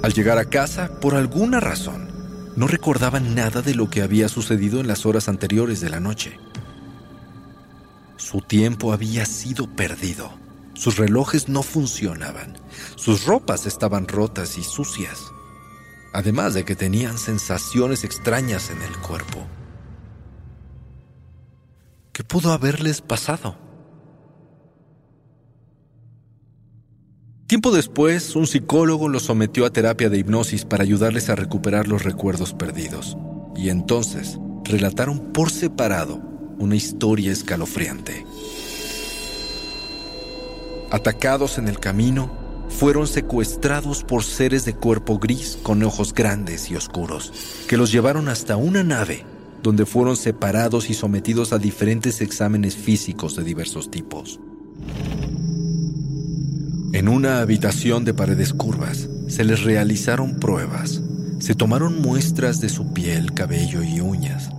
Al 0.04 0.12
llegar 0.12 0.38
a 0.38 0.45
casa, 0.45 1.00
por 1.00 1.16
alguna 1.16 1.59
razón, 1.59 2.09
no 2.54 2.69
recordaban 2.69 3.35
nada 3.35 3.62
de 3.62 3.75
lo 3.75 3.90
que 3.90 4.02
había 4.02 4.28
sucedido 4.28 4.78
en 4.78 4.87
las 4.87 5.04
horas 5.04 5.28
anteriores 5.28 5.80
de 5.80 5.90
la 5.90 5.99
noche. 5.99 6.38
Su 8.16 8.42
tiempo 8.42 8.92
había 8.92 9.26
sido 9.26 9.66
perdido. 9.66 10.30
Sus 10.75 10.99
relojes 10.99 11.49
no 11.49 11.64
funcionaban. 11.64 12.57
Sus 12.95 13.25
ropas 13.25 13.66
estaban 13.66 14.07
rotas 14.07 14.57
y 14.57 14.62
sucias. 14.62 15.19
Además 16.12 16.55
de 16.55 16.64
que 16.64 16.75
tenían 16.75 17.19
sensaciones 17.19 18.05
extrañas 18.05 18.71
en 18.71 18.83
el 18.83 18.97
cuerpo. 18.99 19.47
¿Qué 22.12 22.25
pudo 22.25 22.52
haberles 22.52 23.00
pasado? 23.00 23.57
Tiempo 27.47 27.73
después, 27.73 28.37
un 28.37 28.47
psicólogo 28.47 29.09
los 29.09 29.25
sometió 29.25 29.67
a 29.67 29.71
terapia 29.71 30.09
de 30.09 30.19
hipnosis 30.19 30.64
para 30.64 30.85
ayudarles 30.85 31.31
a 31.31 31.35
recuperar 31.35 31.88
los 31.88 32.05
recuerdos 32.05 32.55
perdidos. 32.55 33.17
Y 33.57 33.71
entonces 33.71 34.38
relataron 34.64 35.33
por 35.33 35.50
separado 35.50 36.21
una 36.59 36.76
historia 36.76 37.33
escalofriante. 37.33 38.25
Atacados 40.90 41.59
en 41.59 41.69
el 41.69 41.81
camino, 41.81 42.31
fueron 42.71 43.07
secuestrados 43.07 44.05
por 44.05 44.25
seres 44.25 44.65
de 44.65 44.75
cuerpo 44.75 45.19
gris 45.19 45.59
con 45.62 45.83
ojos 45.83 46.15
grandes 46.15 46.71
y 46.71 46.77
oscuros, 46.77 47.33
que 47.69 47.77
los 47.77 47.93
llevaron 47.93 48.29
hasta 48.29 48.57
una 48.57 48.83
nave, 48.83 49.27
donde 49.62 49.85
fueron 49.85 50.17
separados 50.17 50.89
y 50.89 50.95
sometidos 50.95 51.53
a 51.53 51.59
diferentes 51.59 52.21
exámenes 52.21 52.77
físicos 52.77 53.37
de 53.37 53.45
diversos 53.45 53.91
tipos. 53.91 54.41
En 56.93 57.09
una 57.09 57.41
habitación 57.41 58.05
de 58.05 58.15
paredes 58.15 58.53
curvas 58.53 59.09
se 59.29 59.45
les 59.45 59.62
realizaron 59.62 60.41
pruebas. 60.41 61.00
Se 61.39 61.55
tomaron 61.55 62.00
muestras 62.03 62.61
de 62.61 62.69
su 62.69 62.93
piel, 62.93 63.33
cabello 63.33 63.83
y 63.83 64.00
uñas. 64.00 64.50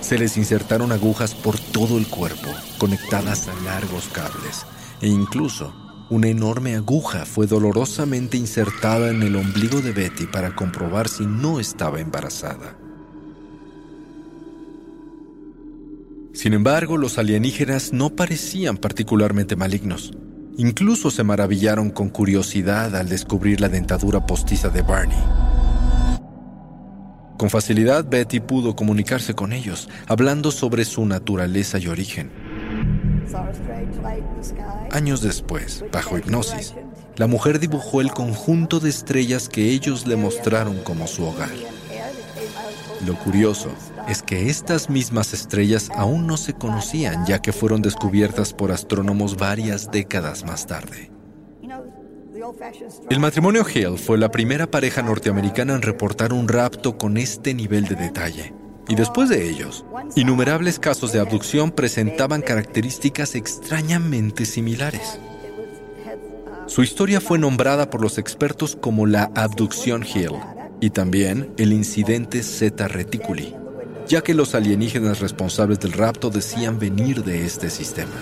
Se 0.00 0.18
les 0.18 0.36
insertaron 0.36 0.92
agujas 0.92 1.34
por 1.34 1.58
todo 1.58 1.98
el 1.98 2.06
cuerpo, 2.06 2.48
conectadas 2.78 3.48
a 3.48 3.54
largos 3.64 4.08
cables, 4.08 4.66
e 5.00 5.08
incluso 5.08 5.85
una 6.08 6.28
enorme 6.28 6.76
aguja 6.76 7.24
fue 7.26 7.46
dolorosamente 7.46 8.36
insertada 8.36 9.10
en 9.10 9.22
el 9.22 9.34
ombligo 9.34 9.80
de 9.80 9.92
Betty 9.92 10.26
para 10.26 10.54
comprobar 10.54 11.08
si 11.08 11.26
no 11.26 11.58
estaba 11.58 12.00
embarazada. 12.00 12.76
Sin 16.32 16.52
embargo, 16.52 16.96
los 16.96 17.18
alienígenas 17.18 17.92
no 17.92 18.10
parecían 18.10 18.76
particularmente 18.76 19.56
malignos. 19.56 20.12
Incluso 20.58 21.10
se 21.10 21.24
maravillaron 21.24 21.90
con 21.90 22.08
curiosidad 22.08 22.94
al 22.94 23.08
descubrir 23.08 23.60
la 23.60 23.68
dentadura 23.68 24.26
postiza 24.26 24.68
de 24.68 24.82
Barney. 24.82 25.18
Con 27.36 27.50
facilidad 27.50 28.08
Betty 28.08 28.40
pudo 28.40 28.76
comunicarse 28.76 29.34
con 29.34 29.52
ellos, 29.52 29.88
hablando 30.06 30.50
sobre 30.50 30.84
su 30.84 31.04
naturaleza 31.04 31.78
y 31.78 31.88
origen. 31.88 32.45
Años 34.90 35.20
después, 35.20 35.84
bajo 35.92 36.18
hipnosis, 36.18 36.74
la 37.16 37.26
mujer 37.26 37.58
dibujó 37.58 38.00
el 38.00 38.10
conjunto 38.10 38.80
de 38.80 38.90
estrellas 38.90 39.48
que 39.48 39.70
ellos 39.70 40.06
le 40.06 40.16
mostraron 40.16 40.78
como 40.82 41.06
su 41.06 41.24
hogar. 41.24 41.50
Lo 43.06 43.14
curioso 43.18 43.70
es 44.08 44.22
que 44.22 44.48
estas 44.48 44.88
mismas 44.88 45.32
estrellas 45.34 45.90
aún 45.94 46.26
no 46.26 46.36
se 46.36 46.54
conocían 46.54 47.26
ya 47.26 47.40
que 47.40 47.52
fueron 47.52 47.82
descubiertas 47.82 48.52
por 48.52 48.72
astrónomos 48.72 49.36
varias 49.36 49.90
décadas 49.90 50.44
más 50.44 50.66
tarde. 50.66 51.10
El 53.10 53.20
matrimonio 53.20 53.66
Hill 53.68 53.98
fue 53.98 54.18
la 54.18 54.30
primera 54.30 54.70
pareja 54.70 55.02
norteamericana 55.02 55.74
en 55.74 55.82
reportar 55.82 56.32
un 56.32 56.48
rapto 56.48 56.96
con 56.96 57.16
este 57.16 57.54
nivel 57.54 57.86
de 57.86 57.96
detalle. 57.96 58.54
Y 58.88 58.94
después 58.94 59.28
de 59.28 59.48
ellos, 59.48 59.84
innumerables 60.14 60.78
casos 60.78 61.12
de 61.12 61.20
abducción 61.20 61.70
presentaban 61.70 62.42
características 62.42 63.34
extrañamente 63.34 64.44
similares. 64.44 65.18
Su 66.66 66.82
historia 66.82 67.20
fue 67.20 67.38
nombrada 67.38 67.90
por 67.90 68.00
los 68.00 68.18
expertos 68.18 68.76
como 68.80 69.06
la 69.06 69.30
abducción 69.34 70.04
Hill 70.04 70.32
y 70.80 70.90
también 70.90 71.52
el 71.56 71.72
incidente 71.72 72.42
Zeta 72.42 72.88
Reticuli 72.88 73.54
ya 74.08 74.22
que 74.22 74.34
los 74.34 74.54
alienígenas 74.54 75.20
responsables 75.20 75.80
del 75.80 75.92
rapto 75.92 76.30
decían 76.30 76.78
venir 76.78 77.24
de 77.24 77.44
este 77.44 77.70
sistema. 77.70 78.12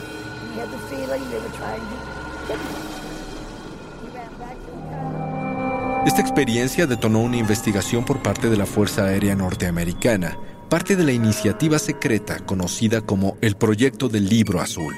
Esta 6.06 6.20
experiencia 6.20 6.86
detonó 6.86 7.20
una 7.20 7.36
investigación 7.36 8.04
por 8.04 8.22
parte 8.22 8.50
de 8.50 8.56
la 8.56 8.66
Fuerza 8.66 9.04
Aérea 9.04 9.34
Norteamericana, 9.34 10.36
parte 10.74 10.96
de 10.96 11.04
la 11.04 11.12
iniciativa 11.12 11.78
secreta 11.78 12.40
conocida 12.40 13.00
como 13.00 13.38
el 13.40 13.54
Proyecto 13.54 14.08
del 14.08 14.28
Libro 14.28 14.58
Azul, 14.58 14.92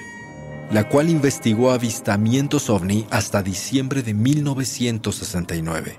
la 0.71 0.89
cual 0.89 1.11
investigó 1.11 1.71
avistamientos 1.71 2.71
ovni 2.71 3.07
hasta 3.11 3.43
diciembre 3.43 4.01
de 4.01 4.15
1969. 4.15 5.99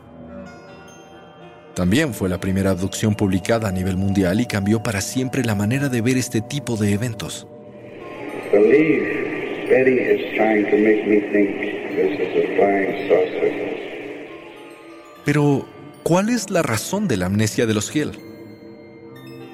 También 1.75 2.15
fue 2.15 2.27
la 2.27 2.39
primera 2.39 2.72
abducción 2.72 3.13
publicada 3.13 3.69
a 3.69 3.72
nivel 3.72 3.98
mundial 3.98 4.41
y 4.41 4.48
cambió 4.48 4.81
para 4.81 5.00
siempre 5.00 5.43
la 5.43 5.53
manera 5.53 5.89
de 5.89 6.01
ver 6.01 6.17
este 6.17 6.41
tipo 6.41 6.75
de 6.75 6.93
eventos. 6.93 7.46
Pero, 15.24 15.67
¿cuál 16.01 16.29
es 16.29 16.50
la 16.50 16.63
razón 16.63 17.07
de 17.07 17.17
la 17.17 17.27
amnesia 17.27 17.68
de 17.68 17.75
los 17.75 17.96
Hill? 17.96 18.26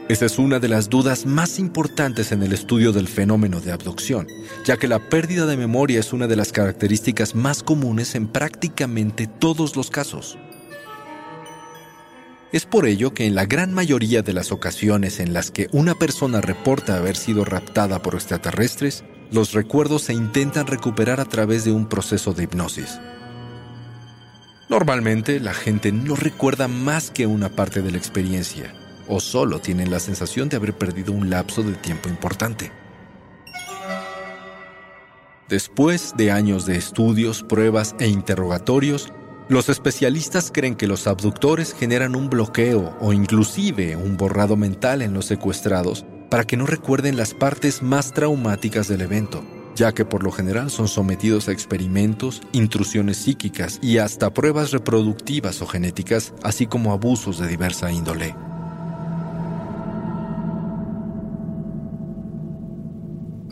Esa 0.10 0.26
es 0.26 0.38
una 0.38 0.60
de 0.60 0.68
las 0.68 0.90
dudas 0.90 1.26
más 1.26 1.60
importantes 1.60 2.34
en 2.34 2.44
el 2.44 2.52
estudio 2.52 2.92
del 2.92 3.08
fenómeno 3.08 3.62
de 3.62 3.72
abducción, 3.72 4.28
ya 4.66 4.76
que 4.76 4.90
la 4.90 5.00
pérdida 5.00 5.46
de 5.46 5.56
memoria 5.56 6.02
es 6.02 6.12
una 6.12 6.28
de 6.28 6.36
las 6.36 6.52
características 6.52 7.36
más 7.36 7.64
comunes 7.64 8.14
en 8.16 8.28
prácticamente 8.28 9.28
todos 9.28 9.78
los 9.78 9.90
casos. 9.90 10.38
Es 12.52 12.66
por 12.66 12.86
ello 12.86 13.14
que 13.14 13.26
en 13.26 13.34
la 13.34 13.46
gran 13.46 13.74
mayoría 13.74 14.22
de 14.24 14.34
las 14.34 14.52
ocasiones 14.52 15.22
en 15.22 15.32
las 15.32 15.52
que 15.52 15.70
una 15.72 15.96
persona 15.96 16.42
reporta 16.42 16.98
haber 16.98 17.16
sido 17.16 17.46
raptada 17.46 18.02
por 18.02 18.16
extraterrestres, 18.16 19.06
los 19.32 19.54
recuerdos 19.54 20.02
se 20.04 20.14
intentan 20.14 20.68
recuperar 20.68 21.22
a 21.22 21.26
través 21.26 21.64
de 21.64 21.72
un 21.72 21.88
proceso 21.88 22.34
de 22.34 22.44
hipnosis. 22.44 23.00
Normalmente 24.68 25.40
la 25.40 25.54
gente 25.54 25.94
no 25.94 26.18
recuerda 26.18 26.68
más 26.68 27.10
que 27.10 27.26
una 27.26 27.48
parte 27.48 27.82
de 27.82 27.92
la 27.92 27.98
experiencia 27.98 28.74
o 29.08 29.20
solo 29.20 29.60
tienen 29.60 29.92
la 29.92 30.00
sensación 30.00 30.50
de 30.50 30.58
haber 30.58 30.74
perdido 30.74 31.14
un 31.14 31.30
lapso 31.30 31.64
de 31.64 31.74
tiempo 31.74 32.10
importante. 32.10 32.72
Después 35.50 36.14
de 36.18 36.32
años 36.32 36.66
de 36.66 36.78
estudios, 36.78 37.44
pruebas 37.44 37.96
e 38.00 38.08
interrogatorios, 38.08 39.12
los 39.50 39.68
especialistas 39.68 40.52
creen 40.54 40.76
que 40.76 40.88
los 40.88 41.06
abductores 41.06 41.76
generan 41.78 42.16
un 42.16 42.30
bloqueo 42.30 42.96
o 43.02 43.12
inclusive 43.12 43.96
un 43.98 44.16
borrado 44.16 44.56
mental 44.56 45.02
en 45.02 45.14
los 45.14 45.26
secuestrados 45.26 46.06
para 46.30 46.46
que 46.46 46.58
no 46.58 46.66
recuerden 46.66 47.18
las 47.18 47.34
partes 47.34 47.84
más 47.84 48.14
traumáticas 48.14 48.88
del 48.88 49.02
evento, 49.02 49.44
ya 49.76 49.92
que 49.92 50.06
por 50.06 50.24
lo 50.24 50.32
general 50.32 50.72
son 50.72 50.88
sometidos 50.88 51.50
a 51.50 51.52
experimentos, 51.52 52.42
intrusiones 52.54 53.18
psíquicas 53.18 53.80
y 53.82 53.98
hasta 53.98 54.34
pruebas 54.34 54.72
reproductivas 54.72 55.62
o 55.62 55.68
genéticas, 55.68 56.34
así 56.42 56.66
como 56.66 56.94
abusos 56.94 57.38
de 57.38 57.48
diversa 57.48 57.92
índole. 57.92 58.34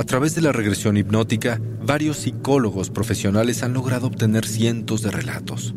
A 0.02 0.04
través 0.04 0.34
de 0.34 0.42
la 0.42 0.52
regresión 0.52 0.98
hipnótica, 0.98 1.62
varios 1.86 2.18
psicólogos 2.18 2.90
profesionales 2.90 3.62
han 3.62 3.74
logrado 3.74 4.08
obtener 4.08 4.48
cientos 4.48 5.04
de 5.04 5.12
relatos. 5.12 5.76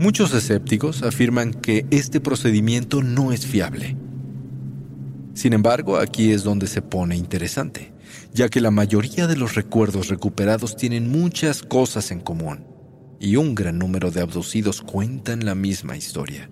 Muchos 0.00 0.34
escépticos 0.34 1.04
afirman 1.04 1.54
que 1.54 1.86
este 1.92 2.20
procedimiento 2.20 3.04
no 3.04 3.30
es 3.30 3.46
fiable. 3.46 3.96
Sin 5.34 5.52
embargo, 5.52 5.96
aquí 5.96 6.32
es 6.32 6.42
donde 6.42 6.66
se 6.66 6.82
pone 6.82 7.14
interesante, 7.14 7.92
ya 8.32 8.48
que 8.48 8.60
la 8.60 8.72
mayoría 8.72 9.28
de 9.28 9.36
los 9.36 9.54
recuerdos 9.54 10.08
recuperados 10.08 10.74
tienen 10.74 11.08
muchas 11.08 11.62
cosas 11.62 12.10
en 12.10 12.18
común, 12.18 12.64
y 13.20 13.36
un 13.36 13.54
gran 13.54 13.78
número 13.78 14.10
de 14.10 14.22
abducidos 14.22 14.82
cuentan 14.82 15.44
la 15.44 15.54
misma 15.54 15.96
historia. 15.96 16.50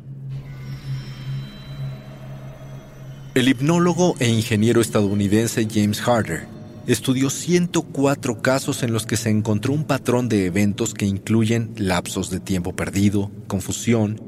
El 3.34 3.48
hipnólogo 3.48 4.14
e 4.18 4.28
ingeniero 4.28 4.82
estadounidense 4.82 5.66
James 5.66 6.06
Harder 6.06 6.46
estudió 6.86 7.30
104 7.30 8.42
casos 8.42 8.82
en 8.82 8.92
los 8.92 9.06
que 9.06 9.16
se 9.16 9.30
encontró 9.30 9.72
un 9.72 9.84
patrón 9.84 10.28
de 10.28 10.44
eventos 10.44 10.92
que 10.92 11.06
incluyen 11.06 11.72
lapsos 11.78 12.28
de 12.28 12.40
tiempo 12.40 12.76
perdido, 12.76 13.30
confusión, 13.46 14.20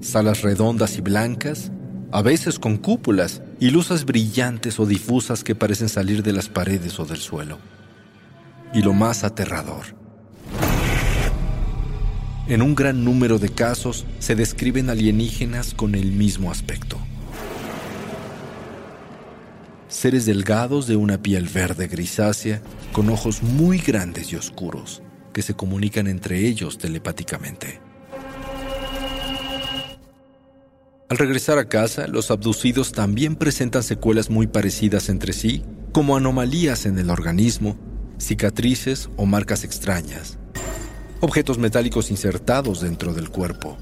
salas 0.00 0.40
redondas 0.40 0.96
y 0.96 1.02
blancas, 1.02 1.72
a 2.10 2.22
veces 2.22 2.58
con 2.58 2.78
cúpulas 2.78 3.42
y 3.60 3.68
luces 3.68 4.06
brillantes 4.06 4.80
o 4.80 4.86
difusas 4.86 5.44
que 5.44 5.54
parecen 5.54 5.90
salir 5.90 6.22
de 6.22 6.32
las 6.32 6.48
paredes 6.48 6.98
o 6.98 7.04
del 7.04 7.18
suelo. 7.18 7.58
Y 8.72 8.80
lo 8.80 8.94
más 8.94 9.24
aterrador. 9.24 9.84
En 12.46 12.62
un 12.62 12.74
gran 12.74 13.04
número 13.04 13.38
de 13.38 13.50
casos 13.50 14.06
se 14.20 14.34
describen 14.34 14.88
alienígenas 14.88 15.74
con 15.74 15.94
el 15.94 16.12
mismo 16.12 16.50
aspecto 16.50 16.98
seres 19.88 20.26
delgados 20.26 20.86
de 20.86 20.96
una 20.96 21.22
piel 21.22 21.48
verde 21.48 21.88
grisácea, 21.88 22.62
con 22.92 23.08
ojos 23.10 23.42
muy 23.42 23.78
grandes 23.78 24.32
y 24.32 24.36
oscuros, 24.36 25.02
que 25.32 25.42
se 25.42 25.54
comunican 25.54 26.06
entre 26.06 26.46
ellos 26.46 26.78
telepáticamente. 26.78 27.80
Al 31.08 31.16
regresar 31.16 31.58
a 31.58 31.68
casa, 31.68 32.06
los 32.06 32.30
abducidos 32.30 32.92
también 32.92 33.34
presentan 33.34 33.82
secuelas 33.82 34.28
muy 34.28 34.46
parecidas 34.46 35.08
entre 35.08 35.32
sí, 35.32 35.62
como 35.92 36.16
anomalías 36.16 36.84
en 36.84 36.98
el 36.98 37.08
organismo, 37.08 37.78
cicatrices 38.18 39.08
o 39.16 39.24
marcas 39.24 39.64
extrañas, 39.64 40.38
objetos 41.20 41.56
metálicos 41.56 42.10
insertados 42.10 42.82
dentro 42.82 43.14
del 43.14 43.30
cuerpo, 43.30 43.78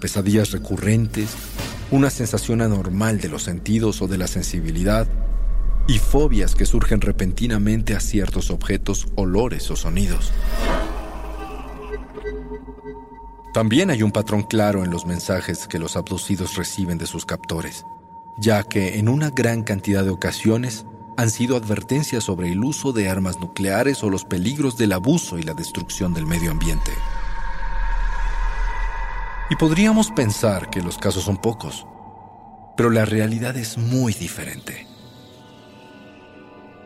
pesadillas 0.00 0.50
recurrentes, 0.50 1.30
una 1.90 2.10
sensación 2.10 2.60
anormal 2.62 3.20
de 3.20 3.28
los 3.28 3.42
sentidos 3.42 4.00
o 4.02 4.08
de 4.08 4.18
la 4.18 4.26
sensibilidad, 4.26 5.08
y 5.88 5.98
fobias 5.98 6.54
que 6.54 6.66
surgen 6.66 7.00
repentinamente 7.00 7.96
a 7.96 8.00
ciertos 8.00 8.50
objetos, 8.50 9.08
olores 9.16 9.70
o 9.70 9.76
sonidos. 9.76 10.32
También 13.52 13.90
hay 13.90 14.04
un 14.04 14.12
patrón 14.12 14.44
claro 14.44 14.84
en 14.84 14.90
los 14.90 15.06
mensajes 15.06 15.66
que 15.66 15.80
los 15.80 15.96
abducidos 15.96 16.54
reciben 16.54 16.98
de 16.98 17.06
sus 17.06 17.26
captores, 17.26 17.84
ya 18.38 18.62
que 18.62 18.98
en 18.98 19.08
una 19.08 19.30
gran 19.30 19.64
cantidad 19.64 20.04
de 20.04 20.10
ocasiones 20.10 20.86
han 21.16 21.30
sido 21.30 21.56
advertencias 21.56 22.22
sobre 22.22 22.52
el 22.52 22.62
uso 22.62 22.92
de 22.92 23.08
armas 23.08 23.40
nucleares 23.40 24.04
o 24.04 24.10
los 24.10 24.24
peligros 24.24 24.76
del 24.76 24.92
abuso 24.92 25.38
y 25.38 25.42
la 25.42 25.54
destrucción 25.54 26.14
del 26.14 26.26
medio 26.26 26.52
ambiente. 26.52 26.92
Y 29.50 29.56
podríamos 29.56 30.12
pensar 30.12 30.70
que 30.70 30.80
los 30.80 30.96
casos 30.96 31.24
son 31.24 31.36
pocos, 31.36 31.84
pero 32.76 32.88
la 32.88 33.04
realidad 33.04 33.56
es 33.56 33.76
muy 33.76 34.12
diferente. 34.12 34.86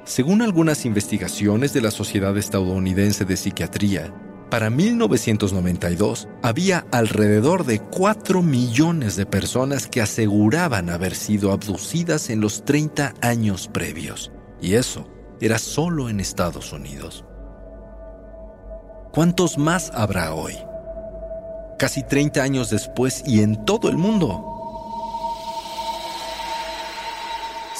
Según 0.04 0.40
algunas 0.40 0.86
investigaciones 0.86 1.74
de 1.74 1.82
la 1.82 1.90
Sociedad 1.90 2.36
Estadounidense 2.38 3.26
de 3.26 3.36
Psiquiatría, 3.36 4.14
para 4.50 4.70
1992 4.70 6.28
había 6.42 6.86
alrededor 6.90 7.66
de 7.66 7.80
4 7.80 8.40
millones 8.40 9.16
de 9.16 9.26
personas 9.26 9.86
que 9.86 10.00
aseguraban 10.00 10.88
haber 10.88 11.14
sido 11.14 11.52
abducidas 11.52 12.30
en 12.30 12.40
los 12.40 12.64
30 12.64 13.14
años 13.20 13.68
previos. 13.68 14.32
Y 14.62 14.74
eso 14.74 15.06
era 15.40 15.58
solo 15.58 16.08
en 16.08 16.18
Estados 16.18 16.72
Unidos. 16.72 17.26
¿Cuántos 19.12 19.58
más 19.58 19.90
habrá 19.94 20.34
hoy? 20.34 20.54
Casi 21.78 22.02
30 22.02 22.42
años 22.42 22.70
después 22.70 23.22
y 23.26 23.42
en 23.42 23.64
todo 23.64 23.88
el 23.88 23.96
mundo. 23.96 24.50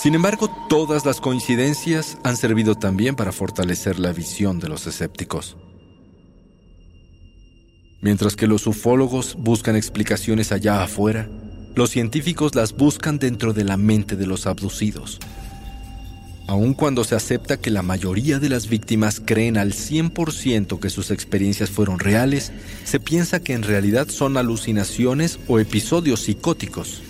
Sin 0.05 0.15
embargo, 0.15 0.51
todas 0.69 1.07
las 1.07 1.21
coincidencias 1.21 2.19
han 2.25 2.37
servido 2.37 2.75
también 2.75 3.17
para 3.17 3.33
fortalecer 3.33 3.99
la 3.99 4.13
visión 4.13 4.61
de 4.61 4.69
los 4.69 4.87
escépticos. 4.87 5.57
Mientras 8.03 8.37
que 8.37 8.47
los 8.47 8.67
ufólogos 8.67 9.35
buscan 9.39 9.77
explicaciones 9.77 10.53
allá 10.53 10.83
afuera, 10.83 11.27
los 11.75 11.89
científicos 11.89 12.55
las 12.55 12.77
buscan 12.77 13.19
dentro 13.19 13.55
de 13.55 13.65
la 13.65 13.79
mente 13.79 14.15
de 14.15 14.27
los 14.27 14.47
abducidos. 14.47 15.21
Aun 16.47 16.75
cuando 16.75 17.05
se 17.05 17.15
acepta 17.15 17.57
que 17.57 17.71
la 17.71 17.83
mayoría 17.83 18.39
de 18.39 18.51
las 18.51 18.69
víctimas 18.69 19.21
creen 19.25 19.57
al 19.57 19.73
100% 19.73 20.79
que 20.79 20.91
sus 20.91 21.11
experiencias 21.11 21.71
fueron 21.71 21.99
reales, 21.99 22.53
se 22.85 23.01
piensa 23.01 23.41
que 23.41 23.55
en 23.55 23.63
realidad 23.63 24.09
son 24.09 24.37
alucinaciones 24.37 25.39
o 25.49 25.59
episodios 25.59 26.21
psicóticos. 26.21 27.03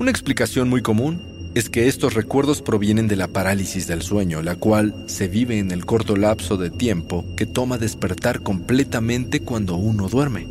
Una 0.00 0.10
explicación 0.10 0.68
muy 0.68 0.82
común 0.82 1.20
es 1.54 1.70
que 1.70 1.88
estos 1.88 2.14
recuerdos 2.14 2.60
provienen 2.60 3.08
de 3.08 3.16
la 3.16 3.28
parálisis 3.28 3.86
del 3.86 4.02
sueño, 4.02 4.42
la 4.42 4.56
cual 4.56 5.04
se 5.06 5.28
vive 5.28 5.58
en 5.58 5.70
el 5.70 5.86
corto 5.86 6.16
lapso 6.16 6.56
de 6.56 6.70
tiempo 6.70 7.24
que 7.36 7.46
toma 7.46 7.78
despertar 7.78 8.42
completamente 8.42 9.40
cuando 9.40 9.76
uno 9.76 10.08
duerme. 10.08 10.46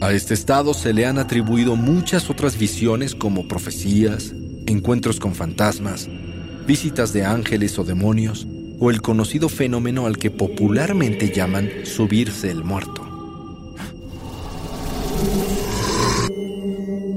A 0.00 0.12
este 0.12 0.34
estado 0.34 0.74
se 0.74 0.92
le 0.92 1.06
han 1.06 1.18
atribuido 1.18 1.76
muchas 1.76 2.28
otras 2.28 2.58
visiones 2.58 3.14
como 3.14 3.48
profecías, 3.48 4.34
encuentros 4.66 5.20
con 5.20 5.34
fantasmas, 5.34 6.08
visitas 6.66 7.12
de 7.12 7.24
ángeles 7.24 7.78
o 7.78 7.84
demonios, 7.84 8.46
o 8.78 8.90
el 8.90 9.02
conocido 9.02 9.48
fenómeno 9.48 10.06
al 10.06 10.18
que 10.18 10.30
popularmente 10.30 11.30
llaman 11.30 11.70
subirse 11.84 12.50
el 12.50 12.64
muerto. 12.64 13.02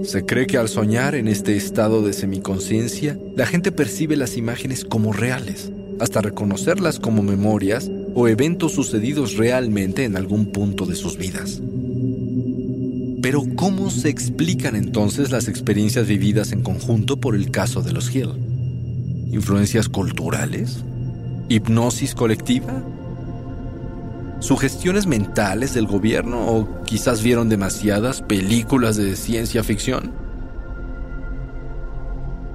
Se 0.03 0.25
cree 0.25 0.47
que 0.47 0.57
al 0.57 0.69
soñar 0.69 1.15
en 1.15 1.27
este 1.27 1.57
estado 1.57 2.01
de 2.01 2.13
semiconciencia, 2.13 3.19
la 3.35 3.45
gente 3.45 3.73
percibe 3.73 4.15
las 4.15 4.37
imágenes 4.37 4.85
como 4.85 5.11
reales, 5.11 5.71
hasta 5.99 6.21
reconocerlas 6.21 6.99
como 6.99 7.23
memorias 7.23 7.91
o 8.15 8.27
eventos 8.27 8.73
sucedidos 8.73 9.35
realmente 9.35 10.05
en 10.05 10.15
algún 10.15 10.53
punto 10.53 10.85
de 10.85 10.95
sus 10.95 11.17
vidas. 11.17 11.61
Pero 13.21 13.43
¿cómo 13.55 13.89
se 13.89 14.09
explican 14.09 14.75
entonces 14.75 15.31
las 15.31 15.47
experiencias 15.47 16.07
vividas 16.07 16.51
en 16.51 16.61
conjunto 16.61 17.19
por 17.19 17.35
el 17.35 17.51
caso 17.51 17.81
de 17.81 17.93
los 17.93 18.13
Hill? 18.13 18.29
¿Influencias 19.31 19.89
culturales? 19.89 20.83
¿Hipnosis 21.49 22.13
colectiva? 22.13 22.83
sugestiones 24.39 25.07
mentales 25.07 25.73
del 25.73 25.87
gobierno 25.87 26.47
o 26.47 26.83
quizás 26.83 27.23
vieron 27.23 27.49
demasiadas 27.49 28.21
películas 28.21 28.97
de 28.97 29.15
ciencia 29.15 29.63
ficción? 29.63 30.13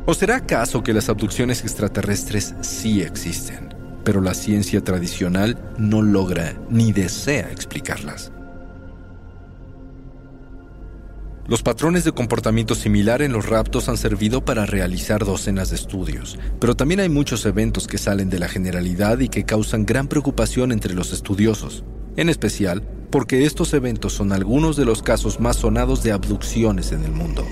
¿O 0.06 0.14
será 0.14 0.36
acaso 0.36 0.82
que 0.82 0.92
las 0.92 1.08
abducciones 1.08 1.62
extraterrestres 1.62 2.54
sí 2.60 3.02
existen, 3.02 3.74
pero 4.04 4.20
la 4.20 4.34
ciencia 4.34 4.82
tradicional 4.82 5.58
no 5.78 6.02
logra 6.02 6.54
ni 6.70 6.92
desea 6.92 7.50
explicarlas? 7.50 8.32
Los 11.48 11.64
patrones 11.64 12.04
de 12.04 12.12
comportamiento 12.12 12.76
similar 12.76 13.20
en 13.20 13.32
los 13.32 13.48
raptos 13.48 13.88
han 13.88 13.96
servido 13.96 14.44
para 14.44 14.64
realizar 14.64 15.24
docenas 15.24 15.70
de 15.70 15.76
estudios, 15.76 16.38
pero 16.60 16.76
también 16.76 17.00
hay 17.00 17.08
muchos 17.08 17.44
eventos 17.44 17.88
que 17.88 17.98
salen 17.98 18.30
de 18.30 18.38
la 18.38 18.48
generalidad 18.48 19.18
y 19.18 19.28
que 19.28 19.44
causan 19.44 19.84
gran 19.84 20.06
preocupación 20.06 20.70
entre 20.70 20.94
los 20.94 21.12
estudiosos, 21.12 21.82
en 22.16 22.28
especial 22.28 22.86
porque 23.10 23.44
estos 23.44 23.74
eventos 23.74 24.12
son 24.12 24.32
algunos 24.32 24.76
de 24.76 24.84
los 24.84 25.02
casos 25.02 25.40
más 25.40 25.56
sonados 25.56 26.04
de 26.04 26.12
abducciones 26.12 26.92
en 26.92 27.04
el 27.04 27.12
mundo. 27.12 27.44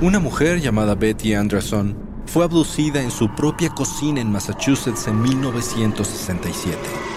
Una 0.00 0.18
mujer 0.18 0.60
llamada 0.60 0.94
Betty 0.94 1.34
Anderson 1.34 1.96
fue 2.26 2.44
abducida 2.44 3.02
en 3.02 3.10
su 3.10 3.32
propia 3.34 3.68
cocina 3.68 4.22
en 4.22 4.32
Massachusetts 4.32 5.06
en 5.06 5.20
1967. 5.20 7.11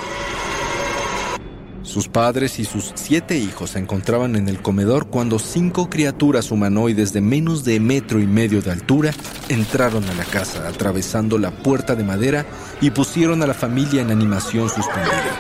Sus 1.96 2.10
padres 2.10 2.60
y 2.60 2.66
sus 2.66 2.92
siete 2.96 3.38
hijos 3.38 3.70
se 3.70 3.80
encontraban 3.80 4.36
en 4.36 4.50
el 4.50 4.62
comedor 4.62 5.08
cuando 5.08 5.40
cinco 5.40 5.90
criaturas 5.90 6.52
humanoides 6.52 7.14
de 7.14 7.22
menos 7.22 7.64
de 7.64 7.80
metro 7.80 8.20
y 8.20 8.28
medio 8.28 8.62
de 8.62 8.70
altura 8.70 9.14
entraron 9.48 10.04
a 10.04 10.14
la 10.14 10.26
casa, 10.26 10.68
atravesando 10.68 11.38
la 11.38 11.52
puerta 11.52 11.96
de 11.96 12.04
madera 12.04 12.46
y 12.82 12.90
pusieron 12.90 13.42
a 13.44 13.48
la 13.48 13.54
familia 13.54 14.02
en 14.02 14.12
animación 14.12 14.68
suspendida. 14.68 15.40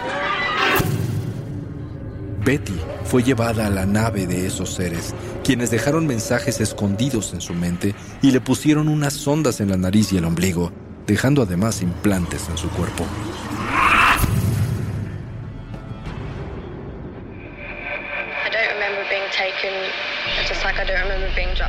Betty 2.46 2.80
fue 3.04 3.22
llevada 3.22 3.68
a 3.68 3.70
la 3.70 3.86
nave 3.86 4.26
de 4.26 4.48
esos 4.48 4.74
seres, 4.76 5.14
quienes 5.44 5.72
dejaron 5.72 6.08
mensajes 6.08 6.62
escondidos 6.62 7.34
en 7.34 7.42
su 7.42 7.54
mente 7.54 7.96
y 8.22 8.32
le 8.32 8.40
pusieron 8.40 8.88
unas 8.88 9.12
sondas 9.12 9.60
en 9.60 9.72
la 9.72 9.78
nariz 9.78 10.14
y 10.14 10.18
el 10.20 10.24
ombligo, 10.24 10.72
dejando 11.06 11.42
además 11.42 11.82
implantes 11.82 12.48
en 12.50 12.58
su 12.58 12.70
cuerpo. 12.70 13.04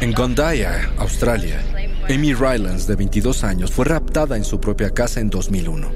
En 0.01 0.13
Gondaya, 0.13 0.91
Australia, 0.99 1.63
Amy 2.11 2.35
Rylands, 2.35 2.87
de 2.87 2.97
22 2.97 3.45
años, 3.45 3.71
fue 3.73 3.87
raptada 3.87 4.37
en 4.37 4.45
su 4.45 4.61
propia 4.61 4.91
casa 4.91 5.21
en 5.21 5.31
2001. 5.31 5.91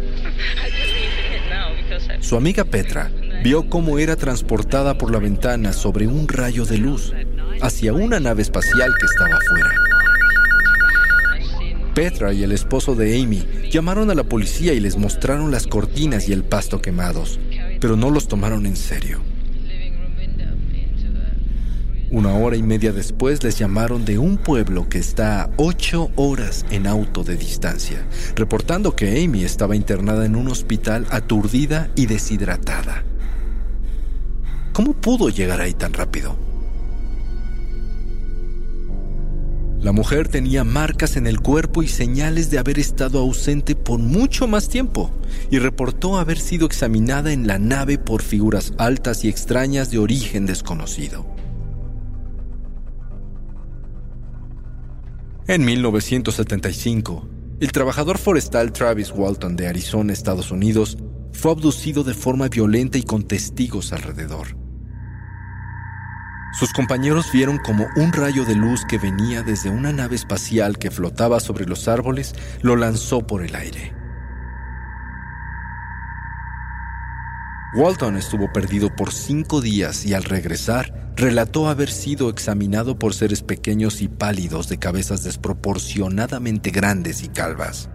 Su 2.21 2.37
amiga 2.37 2.65
Petra 2.65 3.11
vio 3.43 3.69
cómo 3.69 3.99
era 3.99 4.17
transportada 4.17 4.97
por 4.97 5.11
la 5.11 5.19
ventana 5.19 5.73
sobre 5.73 6.07
un 6.07 6.29
rayo 6.29 6.65
de 6.65 6.79
luz 6.79 7.13
hacia 7.61 7.93
una 7.93 8.21
nave 8.21 8.43
espacial 8.43 8.91
que 8.99 9.07
estaba 9.07 9.37
afuera. 9.37 9.75
Petra 11.95 12.33
y 12.33 12.43
el 12.43 12.53
esposo 12.53 12.95
de 12.95 13.21
Amy 13.21 13.47
llamaron 13.71 14.11
a 14.11 14.15
la 14.15 14.25
policía 14.25 14.73
y 14.73 14.81
les 14.81 14.97
mostraron 14.97 15.51
las 15.51 15.67
cortinas 15.67 16.29
y 16.29 16.33
el 16.33 16.45
pasto 16.45 16.81
quemados, 16.81 17.39
pero 17.81 17.97
no 17.97 18.11
los 18.11 18.29
tomaron 18.29 18.65
en 18.65 18.77
serio. 18.77 19.21
Una 22.13 22.35
hora 22.35 22.57
y 22.57 22.63
media 22.65 22.91
después 22.93 23.45
les 23.45 23.57
llamaron 23.57 24.05
de 24.05 24.19
un 24.19 24.37
pueblo 24.37 24.89
que 24.89 24.99
está 24.99 25.43
a 25.43 25.51
ocho 25.57 26.11
horas 26.17 26.67
en 26.73 26.89
auto 26.89 27.23
de 27.23 27.37
distancia, 27.37 28.05
reportando 28.35 28.97
que 28.97 29.23
Amy 29.23 29.45
estaba 29.45 29.77
internada 29.77 30.27
en 30.27 30.35
un 30.35 30.49
hospital 30.49 31.07
aturdida 31.11 31.89
y 31.95 32.07
deshidratada. 32.07 33.05
¿Cómo 34.73 34.95
pudo 34.95 35.29
llegar 35.29 35.61
ahí 35.61 35.73
tan 35.73 35.93
rápido? 35.93 36.37
La 39.81 39.93
mujer 39.93 40.27
tenía 40.27 40.65
marcas 40.65 41.17
en 41.17 41.29
el 41.29 41.41
cuerpo 41.41 41.81
y 41.85 41.87
señales 41.87 42.51
de 42.51 42.59
haber 42.59 42.81
estado 42.81 43.21
ausente 43.21 43.77
por 43.77 44.01
mucho 44.01 44.49
más 44.49 44.69
tiempo 44.69 45.13
y 45.49 45.61
reportó 45.61 46.19
haber 46.19 46.41
sido 46.41 46.67
examinada 46.67 47.33
en 47.33 47.47
la 47.47 47.61
nave 47.61 47.99
por 47.99 48.23
figuras 48.23 48.73
altas 48.79 49.25
y 49.25 49.29
extrañas 49.29 49.93
de 49.93 49.99
origen 49.99 50.45
desconocido. 50.45 51.40
En 55.51 55.65
1975, 55.65 57.29
el 57.59 57.73
trabajador 57.73 58.19
forestal 58.19 58.73
Travis 58.73 59.11
Walton 59.11 59.57
de 59.57 59.67
Arizona, 59.67 60.13
Estados 60.13 60.53
Unidos, 60.53 60.97
fue 61.33 61.51
abducido 61.51 62.05
de 62.05 62.15
forma 62.15 62.47
violenta 62.47 62.99
y 62.99 63.03
con 63.03 63.27
testigos 63.27 63.93
alrededor. 63.93 64.57
Sus 66.57 66.73
compañeros 66.73 67.33
vieron 67.33 67.59
como 67.59 67.89
un 67.97 68.13
rayo 68.13 68.45
de 68.45 68.55
luz 68.55 68.85
que 68.89 68.99
venía 68.99 69.43
desde 69.43 69.71
una 69.71 69.93
nave 69.93 70.15
espacial 70.15 70.79
que 70.79 70.93
flotaba 70.93 71.41
sobre 71.41 71.67
los 71.67 71.89
árboles 71.89 72.33
lo 72.63 72.77
lanzó 72.77 73.27
por 73.27 73.45
el 73.45 73.57
aire. 73.57 74.00
Walton 77.73 78.17
estuvo 78.17 78.53
perdido 78.53 78.95
por 78.97 79.13
cinco 79.13 79.61
días 79.61 80.05
y 80.05 80.15
al 80.15 80.25
regresar 80.25 81.13
relató 81.15 81.69
haber 81.69 81.89
sido 81.89 82.29
examinado 82.29 82.99
por 82.99 83.15
seres 83.15 83.43
pequeños 83.43 84.03
y 84.03 84.09
pálidos 84.09 84.69
de 84.69 84.79
cabezas 84.79 85.23
desproporcionadamente 85.23 86.71
grandes 86.71 87.23
y 87.23 87.29
calvas. 87.29 87.89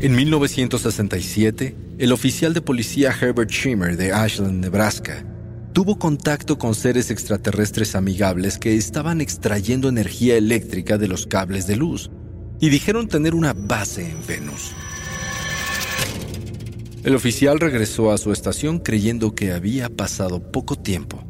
En 0.00 0.16
1967, 0.16 1.76
el 1.98 2.12
oficial 2.12 2.52
de 2.52 2.62
policía 2.62 3.14
Herbert 3.20 3.50
Schimmer 3.50 3.96
de 3.96 4.12
Ashland, 4.12 4.64
Nebraska, 4.64 5.24
tuvo 5.72 6.00
contacto 6.00 6.58
con 6.58 6.74
seres 6.74 7.12
extraterrestres 7.12 7.94
amigables 7.94 8.58
que 8.58 8.74
estaban 8.74 9.20
extrayendo 9.20 9.88
energía 9.88 10.36
eléctrica 10.36 10.98
de 10.98 11.06
los 11.06 11.28
cables 11.28 11.68
de 11.68 11.76
luz 11.76 12.10
y 12.58 12.70
dijeron 12.70 13.06
tener 13.06 13.36
una 13.36 13.52
base 13.52 14.10
en 14.10 14.26
Venus. 14.26 14.72
El 17.02 17.14
oficial 17.14 17.58
regresó 17.58 18.12
a 18.12 18.18
su 18.18 18.30
estación 18.30 18.78
creyendo 18.78 19.34
que 19.34 19.52
había 19.52 19.88
pasado 19.88 20.52
poco 20.52 20.76
tiempo, 20.76 21.24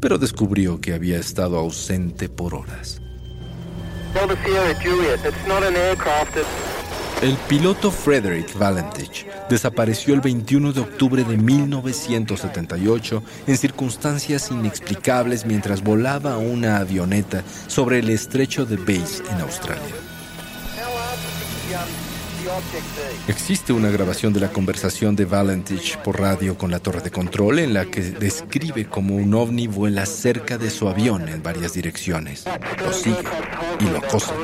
pero 0.00 0.16
descubrió 0.16 0.80
que 0.80 0.94
había 0.94 1.18
estado 1.18 1.58
ausente 1.58 2.30
por 2.30 2.54
horas. 2.54 3.02
El 7.20 7.34
piloto 7.48 7.90
Frederick 7.90 8.56
Valentich 8.56 9.26
desapareció 9.50 10.14
el 10.14 10.22
21 10.22 10.72
de 10.72 10.80
octubre 10.80 11.24
de 11.24 11.36
1978 11.36 13.22
en 13.48 13.56
circunstancias 13.58 14.50
inexplicables 14.50 15.44
mientras 15.44 15.82
volaba 15.82 16.38
una 16.38 16.78
avioneta 16.78 17.42
sobre 17.66 17.98
el 17.98 18.08
estrecho 18.08 18.64
de 18.64 18.76
Bass 18.76 19.22
en 19.30 19.40
Australia. 19.40 20.07
Existe 23.26 23.72
una 23.72 23.90
grabación 23.90 24.32
de 24.32 24.40
la 24.40 24.50
conversación 24.50 25.14
de 25.16 25.24
Valentich 25.24 25.98
por 25.98 26.18
radio 26.18 26.56
con 26.56 26.70
la 26.70 26.78
torre 26.78 27.00
de 27.00 27.10
control 27.10 27.58
en 27.58 27.74
la 27.74 27.84
que 27.84 28.00
describe 28.00 28.86
cómo 28.86 29.16
un 29.16 29.34
ovni 29.34 29.66
vuela 29.66 30.06
cerca 30.06 30.58
de 30.58 30.70
su 30.70 30.88
avión 30.88 31.28
en 31.28 31.42
varias 31.42 31.74
direcciones. 31.74 32.44
Lo 32.78 32.92
sigue 32.92 33.16
y 33.80 33.84
lo 33.84 33.98
acosa. 33.98 34.34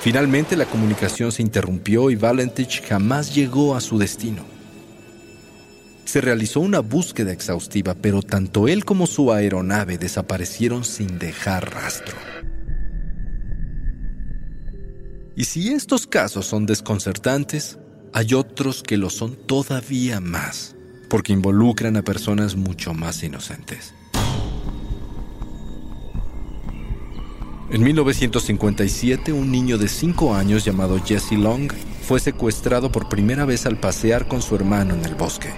Finalmente 0.00 0.56
la 0.56 0.66
comunicación 0.66 1.32
se 1.32 1.40
interrumpió 1.40 2.10
y 2.10 2.16
Valentich 2.16 2.86
jamás 2.86 3.34
llegó 3.34 3.74
a 3.74 3.80
su 3.80 3.98
destino. 3.98 4.53
Se 6.04 6.20
realizó 6.20 6.60
una 6.60 6.80
búsqueda 6.80 7.32
exhaustiva, 7.32 7.94
pero 7.94 8.22
tanto 8.22 8.68
él 8.68 8.84
como 8.84 9.06
su 9.06 9.32
aeronave 9.32 9.98
desaparecieron 9.98 10.84
sin 10.84 11.18
dejar 11.18 11.74
rastro. 11.74 12.16
Y 15.36 15.44
si 15.44 15.72
estos 15.72 16.06
casos 16.06 16.46
son 16.46 16.66
desconcertantes, 16.66 17.78
hay 18.12 18.34
otros 18.34 18.84
que 18.84 18.96
lo 18.96 19.10
son 19.10 19.34
todavía 19.34 20.20
más, 20.20 20.76
porque 21.08 21.32
involucran 21.32 21.96
a 21.96 22.02
personas 22.02 22.54
mucho 22.54 22.94
más 22.94 23.22
inocentes. 23.24 23.92
En 27.70 27.82
1957, 27.82 29.32
un 29.32 29.50
niño 29.50 29.78
de 29.78 29.88
5 29.88 30.32
años 30.36 30.64
llamado 30.64 31.02
Jesse 31.04 31.32
Long 31.32 31.72
fue 32.02 32.20
secuestrado 32.20 32.92
por 32.92 33.08
primera 33.08 33.44
vez 33.46 33.66
al 33.66 33.80
pasear 33.80 34.28
con 34.28 34.42
su 34.42 34.54
hermano 34.54 34.94
en 34.94 35.04
el 35.04 35.16
bosque. 35.16 35.52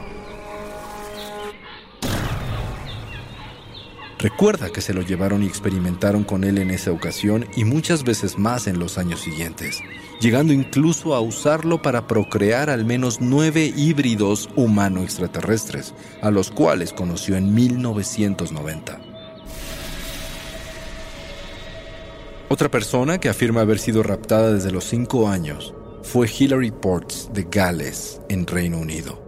Recuerda 4.19 4.71
que 4.71 4.81
se 4.81 4.95
lo 4.95 5.03
llevaron 5.03 5.43
y 5.43 5.47
experimentaron 5.47 6.25
con 6.25 6.45
él 6.45 6.57
en 6.57 6.71
esa 6.71 6.91
ocasión 6.91 7.47
y 7.55 7.65
muchas 7.65 8.03
veces 8.03 8.39
más 8.39 8.67
en 8.67 8.79
los 8.79 8.97
años 8.97 9.21
siguientes, 9.21 9.83
llegando 10.21 10.55
incluso 10.55 11.15
a 11.15 11.21
usarlo 11.21 11.83
para 11.83 12.07
procrear 12.07 12.71
al 12.71 12.87
menos 12.87 13.21
nueve 13.21 13.71
híbridos 13.77 14.49
humano-extraterrestres, 14.57 15.93
a 16.23 16.31
los 16.31 16.51
cuales 16.51 16.95
conoció 16.95 17.37
en 17.37 17.55
1990. 17.55 19.01
Otra 22.49 22.71
persona 22.71 23.19
que 23.19 23.29
afirma 23.29 23.61
haber 23.61 23.79
sido 23.79 24.03
raptada 24.03 24.55
desde 24.55 24.71
los 24.71 24.85
cinco 24.85 25.29
años 25.29 25.75
fue 26.03 26.27
Hilary 26.27 26.71
Ports 26.71 27.29
de 27.35 27.47
Gales, 27.51 28.23
en 28.31 28.47
Reino 28.47 28.79
Unido. 28.79 29.26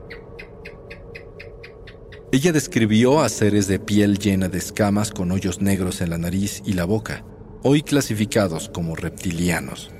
Ella 2.31 2.53
describió 2.53 3.23
a 3.23 3.29
seres 3.31 3.69
de 3.69 3.79
piel 3.79 4.19
llena 4.19 4.51
de 4.51 4.59
escamas 4.59 5.13
con 5.13 5.33
hoyos 5.33 5.63
negros 5.63 6.03
en 6.03 6.11
la 6.11 6.19
nariz 6.19 6.63
y 6.67 6.75
la 6.75 6.85
boca, 6.85 7.25
hoy 7.63 7.81
clasificados 7.81 8.69
como 8.69 8.95
reptilianos. 8.97 9.91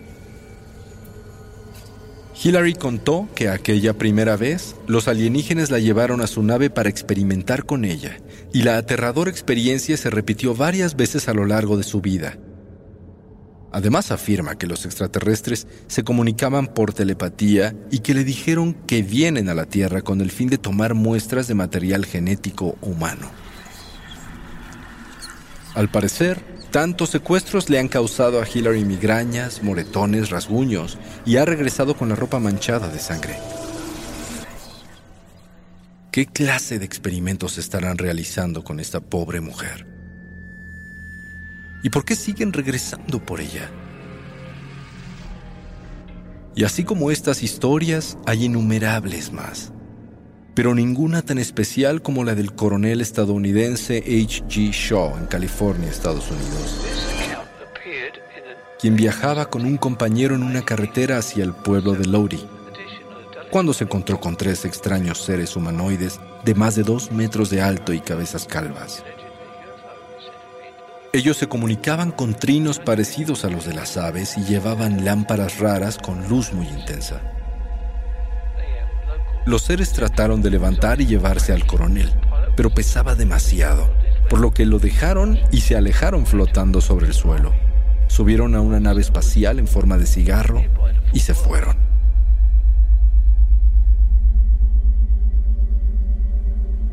Hillary 2.45 2.75
contó 2.75 3.29
que 3.35 3.49
aquella 3.49 3.95
primera 3.95 4.37
vez 4.37 4.77
los 4.87 5.09
alienígenas 5.09 5.71
la 5.71 5.79
llevaron 5.79 6.21
a 6.21 6.27
su 6.27 6.43
nave 6.43 6.69
para 6.69 6.91
experimentar 6.91 7.65
con 7.65 7.87
ella, 7.87 8.19
y 8.53 8.63
la 8.63 8.77
aterradora 8.77 9.31
experiencia 9.31 9.97
se 9.97 10.11
repitió 10.11 10.55
varias 10.55 10.97
veces 10.97 11.29
a 11.29 11.35
lo 11.35 11.47
largo 11.47 11.79
de 11.79 11.83
su 11.83 12.03
vida, 12.03 12.39
Además 13.71 14.11
afirma 14.11 14.57
que 14.57 14.67
los 14.67 14.87
extraterrestres 14.87 15.67
se 15.89 16.03
comunicaban 16.03 16.69
por 16.69 16.95
telepatía 16.95 17.75
y 17.91 17.99
que 17.99 18.15
le 18.15 18.25
dijeron 18.25 18.75
que 18.87 19.03
vienen 19.03 19.49
a 19.49 19.55
la 19.55 19.67
Tierra 19.67 20.01
con 20.01 20.21
el 20.21 20.31
fin 20.31 20.49
de 20.49 20.59
tomar 20.59 20.95
muestras 20.95 21.49
de 21.49 21.55
material 21.55 22.07
genético 22.07 22.77
humano. 22.81 23.31
Al 25.75 25.91
parecer, 25.91 26.41
tantos 26.71 27.11
secuestros 27.11 27.69
le 27.69 27.79
han 27.79 27.89
causado 27.89 28.41
a 28.41 28.47
Hillary 28.49 28.85
migrañas, 28.85 29.63
moretones, 29.63 30.31
rasguños 30.31 30.99
y 31.27 31.37
ha 31.37 31.45
regresado 31.45 31.95
con 31.95 32.09
la 32.09 32.17
ropa 32.17 32.39
manchada 32.39 32.89
de 32.89 32.99
sangre. 32.99 33.39
¿Qué 36.11 36.27
clase 36.27 36.79
de 36.79 36.87
experimentos 36.87 37.59
estarán 37.59 37.99
realizando 37.99 38.65
con 38.65 38.81
esta 38.81 39.01
pobre 39.01 39.41
mujer? 39.41 39.98
¿Y 41.83 41.91
por 41.91 42.05
qué 42.05 42.17
siguen 42.17 42.53
regresando 42.53 43.25
por 43.25 43.41
ella? 43.41 43.71
Y 46.57 46.65
así 46.65 46.83
como 46.83 47.13
estas 47.13 47.45
historias, 47.45 48.19
hay 48.27 48.47
innumerables 48.47 49.33
más, 49.33 49.73
pero 50.55 50.75
ninguna 50.75 51.23
tan 51.23 51.39
especial 51.39 52.03
como 52.03 52.25
la 52.25 52.35
del 52.35 52.53
coronel 52.53 53.01
estadounidense 53.01 53.99
H.G. 53.99 54.73
Shaw 54.73 55.19
en 55.19 55.27
California, 55.27 55.89
Estados 55.89 56.29
Unidos, 56.33 56.85
quien 58.81 58.97
viajaba 58.97 59.51
con 59.51 59.65
un 59.65 59.77
compañero 59.77 60.35
en 60.35 60.43
una 60.43 60.65
carretera 60.65 61.19
hacia 61.19 61.45
el 61.45 61.53
pueblo 61.53 61.93
de 61.93 62.07
Lodi, 62.07 62.45
cuando 63.53 63.73
se 63.73 63.85
encontró 63.85 64.19
con 64.19 64.37
tres 64.37 64.65
extraños 64.65 65.19
seres 65.19 65.55
humanoides 65.55 66.19
de 66.45 66.57
más 66.57 66.75
de 66.75 66.83
dos 66.83 67.13
metros 67.13 67.51
de 67.51 67.61
alto 67.61 67.93
y 67.93 68.01
cabezas 68.01 68.47
calvas. 68.47 69.05
Ellos 71.15 71.39
se 71.39 71.49
comunicaban 71.49 72.11
con 72.11 72.35
trinos 72.35 72.79
parecidos 72.81 73.47
a 73.47 73.49
los 73.49 73.65
de 73.65 73.73
las 73.73 73.97
aves 73.97 74.37
y 74.37 74.45
llevaban 74.45 75.07
lámparas 75.07 75.59
raras 75.59 75.97
con 75.97 76.29
luz 76.29 76.53
muy 76.53 76.69
intensa. 76.69 77.23
Los 79.47 79.63
seres 79.63 79.95
trataron 79.95 80.43
de 80.43 80.51
levantar 80.51 81.01
y 81.01 81.07
llevarse 81.07 81.55
al 81.55 81.67
coronel, 81.67 82.13
pero 82.57 82.69
pesaba 82.69 83.15
demasiado, 83.15 83.91
por 84.29 84.39
lo 84.39 84.53
que 84.53 84.67
lo 84.67 84.79
dejaron 84.79 85.39
y 85.51 85.63
se 85.63 85.77
alejaron 85.77 86.27
flotando 86.27 86.83
sobre 86.83 87.07
el 87.07 87.15
suelo. 87.15 87.55
Subieron 88.09 88.55
a 88.55 88.61
una 88.61 88.79
nave 88.79 89.01
espacial 89.01 89.59
en 89.59 89.67
forma 89.67 89.97
de 89.97 90.05
cigarro 90.05 90.63
y 91.15 91.21
se 91.21 91.33
fueron. 91.33 91.88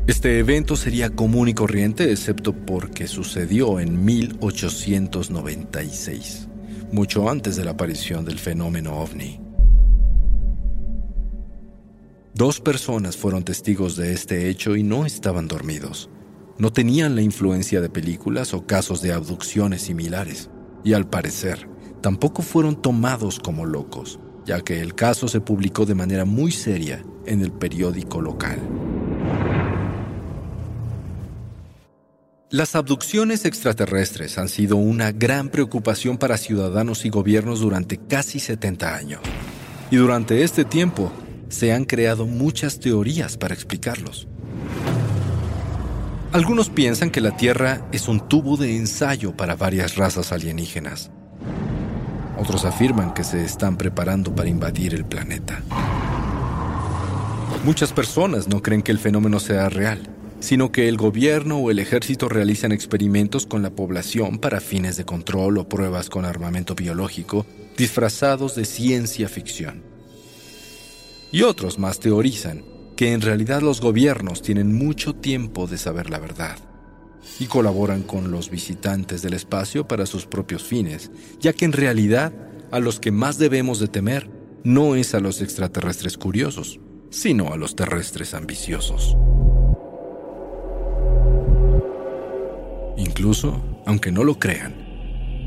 Este 0.06 0.38
evento 0.38 0.76
sería 0.76 1.10
común 1.10 1.48
y 1.48 1.54
corriente 1.54 2.12
excepto 2.12 2.52
porque 2.52 3.08
sucedió 3.08 3.80
en 3.80 4.04
1896, 4.04 6.46
mucho 6.92 7.28
antes 7.28 7.56
de 7.56 7.64
la 7.64 7.72
aparición 7.72 8.24
del 8.24 8.38
fenómeno 8.38 9.00
ovni. 9.00 9.40
Dos 12.34 12.60
personas 12.60 13.16
fueron 13.16 13.42
testigos 13.42 13.96
de 13.96 14.12
este 14.12 14.48
hecho 14.48 14.76
y 14.76 14.84
no 14.84 15.06
estaban 15.06 15.48
dormidos. 15.48 16.08
No 16.56 16.72
tenían 16.72 17.16
la 17.16 17.22
influencia 17.22 17.80
de 17.80 17.88
películas 17.88 18.54
o 18.54 18.64
casos 18.64 19.02
de 19.02 19.12
abducciones 19.12 19.82
similares, 19.82 20.50
y 20.84 20.92
al 20.92 21.10
parecer 21.10 21.68
tampoco 22.00 22.42
fueron 22.42 22.80
tomados 22.80 23.40
como 23.40 23.66
locos, 23.66 24.20
ya 24.44 24.60
que 24.60 24.80
el 24.80 24.94
caso 24.94 25.26
se 25.26 25.40
publicó 25.40 25.84
de 25.84 25.96
manera 25.96 26.24
muy 26.24 26.52
seria 26.52 27.04
en 27.26 27.40
el 27.40 27.50
periódico 27.50 28.20
local. 28.20 28.60
Las 32.50 32.76
abducciones 32.76 33.44
extraterrestres 33.44 34.38
han 34.38 34.48
sido 34.48 34.76
una 34.76 35.10
gran 35.10 35.48
preocupación 35.48 36.16
para 36.16 36.36
ciudadanos 36.36 37.04
y 37.04 37.08
gobiernos 37.08 37.58
durante 37.58 37.96
casi 37.98 38.38
70 38.38 38.94
años. 38.94 39.20
Y 39.90 39.96
durante 39.96 40.44
este 40.44 40.64
tiempo 40.64 41.10
se 41.48 41.72
han 41.72 41.84
creado 41.84 42.24
muchas 42.24 42.78
teorías 42.78 43.36
para 43.36 43.52
explicarlos. 43.52 44.28
Algunos 46.30 46.70
piensan 46.70 47.10
que 47.10 47.20
la 47.20 47.36
Tierra 47.36 47.88
es 47.90 48.06
un 48.06 48.28
tubo 48.28 48.56
de 48.56 48.76
ensayo 48.76 49.36
para 49.36 49.56
varias 49.56 49.96
razas 49.96 50.30
alienígenas. 50.30 51.10
Otros 52.38 52.64
afirman 52.64 53.12
que 53.12 53.24
se 53.24 53.44
están 53.44 53.76
preparando 53.76 54.32
para 54.32 54.48
invadir 54.48 54.94
el 54.94 55.04
planeta. 55.04 55.62
Muchas 57.64 57.92
personas 57.92 58.46
no 58.46 58.62
creen 58.62 58.82
que 58.82 58.92
el 58.92 59.00
fenómeno 59.00 59.40
sea 59.40 59.68
real, 59.68 60.15
sino 60.40 60.72
que 60.72 60.88
el 60.88 60.96
gobierno 60.96 61.58
o 61.58 61.70
el 61.70 61.78
ejército 61.78 62.28
realizan 62.28 62.72
experimentos 62.72 63.46
con 63.46 63.62
la 63.62 63.70
población 63.70 64.38
para 64.38 64.60
fines 64.60 64.96
de 64.96 65.04
control 65.04 65.58
o 65.58 65.68
pruebas 65.68 66.10
con 66.10 66.24
armamento 66.24 66.74
biológico 66.74 67.46
disfrazados 67.76 68.54
de 68.54 68.64
ciencia 68.64 69.28
ficción. 69.28 69.82
Y 71.32 71.42
otros 71.42 71.78
más 71.78 72.00
teorizan 72.00 72.64
que 72.96 73.12
en 73.12 73.20
realidad 73.20 73.60
los 73.60 73.80
gobiernos 73.80 74.42
tienen 74.42 74.74
mucho 74.74 75.14
tiempo 75.14 75.66
de 75.66 75.78
saber 75.78 76.08
la 76.08 76.18
verdad 76.18 76.58
y 77.38 77.46
colaboran 77.46 78.02
con 78.02 78.30
los 78.30 78.50
visitantes 78.50 79.22
del 79.22 79.34
espacio 79.34 79.86
para 79.86 80.06
sus 80.06 80.26
propios 80.26 80.62
fines, 80.62 81.10
ya 81.40 81.52
que 81.52 81.64
en 81.64 81.72
realidad 81.72 82.32
a 82.70 82.80
los 82.80 83.00
que 83.00 83.10
más 83.10 83.38
debemos 83.38 83.78
de 83.78 83.88
temer 83.88 84.30
no 84.64 84.96
es 84.96 85.14
a 85.14 85.20
los 85.20 85.42
extraterrestres 85.42 86.16
curiosos, 86.16 86.80
sino 87.10 87.52
a 87.52 87.56
los 87.56 87.76
terrestres 87.76 88.34
ambiciosos. 88.34 89.16
Incluso, 92.96 93.82
aunque 93.86 94.10
no 94.10 94.24
lo 94.24 94.38
crean, 94.38 94.74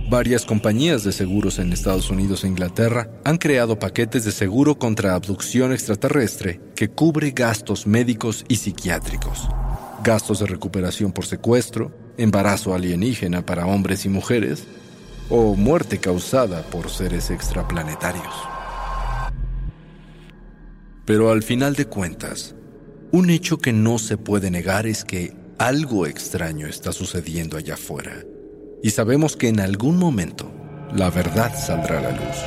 varias 0.10 0.46
compañías 0.46 1.04
de 1.04 1.12
seguros 1.12 1.60
en 1.60 1.74
Estados 1.74 2.10
Unidos 2.10 2.44
e 2.44 2.48
Inglaterra 2.48 3.10
han 3.26 3.38
creado 3.38 3.80
paquetes 3.80 4.24
de 4.26 4.32
seguro 4.32 4.78
contra 4.78 5.16
abducción 5.16 5.74
extraterrestre 5.74 6.62
que 6.76 6.90
cubre 6.90 7.32
gastos 7.32 7.88
médicos 7.88 8.46
y 8.48 8.58
psiquiátricos, 8.58 9.48
gastos 10.04 10.40
de 10.40 10.46
recuperación 10.46 11.12
por 11.12 11.26
secuestro, 11.26 11.92
embarazo 12.18 12.74
alienígena 12.74 13.46
para 13.46 13.66
hombres 13.66 14.06
y 14.06 14.10
mujeres, 14.10 14.66
o 15.30 15.56
muerte 15.56 16.00
causada 16.00 16.64
por 16.64 16.90
seres 16.90 17.30
extraplanetarios. 17.30 18.34
Pero 21.06 21.32
al 21.32 21.44
final 21.44 21.76
de 21.76 21.86
cuentas, 21.86 22.56
un 23.12 23.32
hecho 23.32 23.58
que 23.58 23.74
no 23.74 23.98
se 23.98 24.18
puede 24.18 24.52
negar 24.52 24.86
es 24.86 25.04
que 25.04 25.39
algo 25.60 26.08
extraño 26.08 26.68
está 26.68 26.94
sucediendo 26.94 27.58
allá 27.58 27.74
afuera. 27.74 28.24
Y 28.82 28.92
sabemos 28.92 29.36
que 29.36 29.50
en 29.50 29.60
algún 29.60 29.98
momento 29.98 30.50
la 30.94 31.10
verdad 31.10 31.54
saldrá 31.54 32.00
a 32.00 32.02
la 32.02 32.12
luz. 32.12 32.38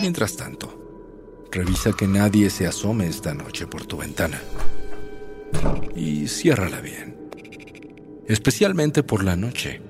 Mientras 0.00 0.36
tanto, 0.36 1.48
revisa 1.50 1.92
que 1.94 2.06
nadie 2.06 2.50
se 2.50 2.66
asome 2.66 3.06
esta 3.06 3.32
noche 3.32 3.66
por 3.66 3.86
tu 3.86 3.96
ventana. 3.96 4.38
Y 5.94 6.28
ciérrala 6.28 6.82
bien. 6.82 7.16
Especialmente 8.28 9.02
por 9.02 9.24
la 9.24 9.36
noche. 9.36 9.80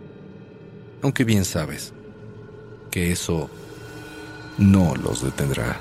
Aunque 1.02 1.24
bien 1.24 1.44
sabes 1.44 1.92
que 2.90 3.10
eso 3.10 3.50
no 4.58 4.94
los 4.94 5.24
detendrá. 5.24 5.80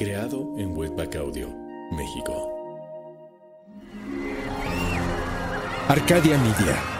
Creado 0.00 0.54
en 0.56 0.74
Webback 0.74 1.16
Audio, 1.16 1.50
México. 1.92 2.50
Arcadia 5.88 6.38
Media. 6.38 6.99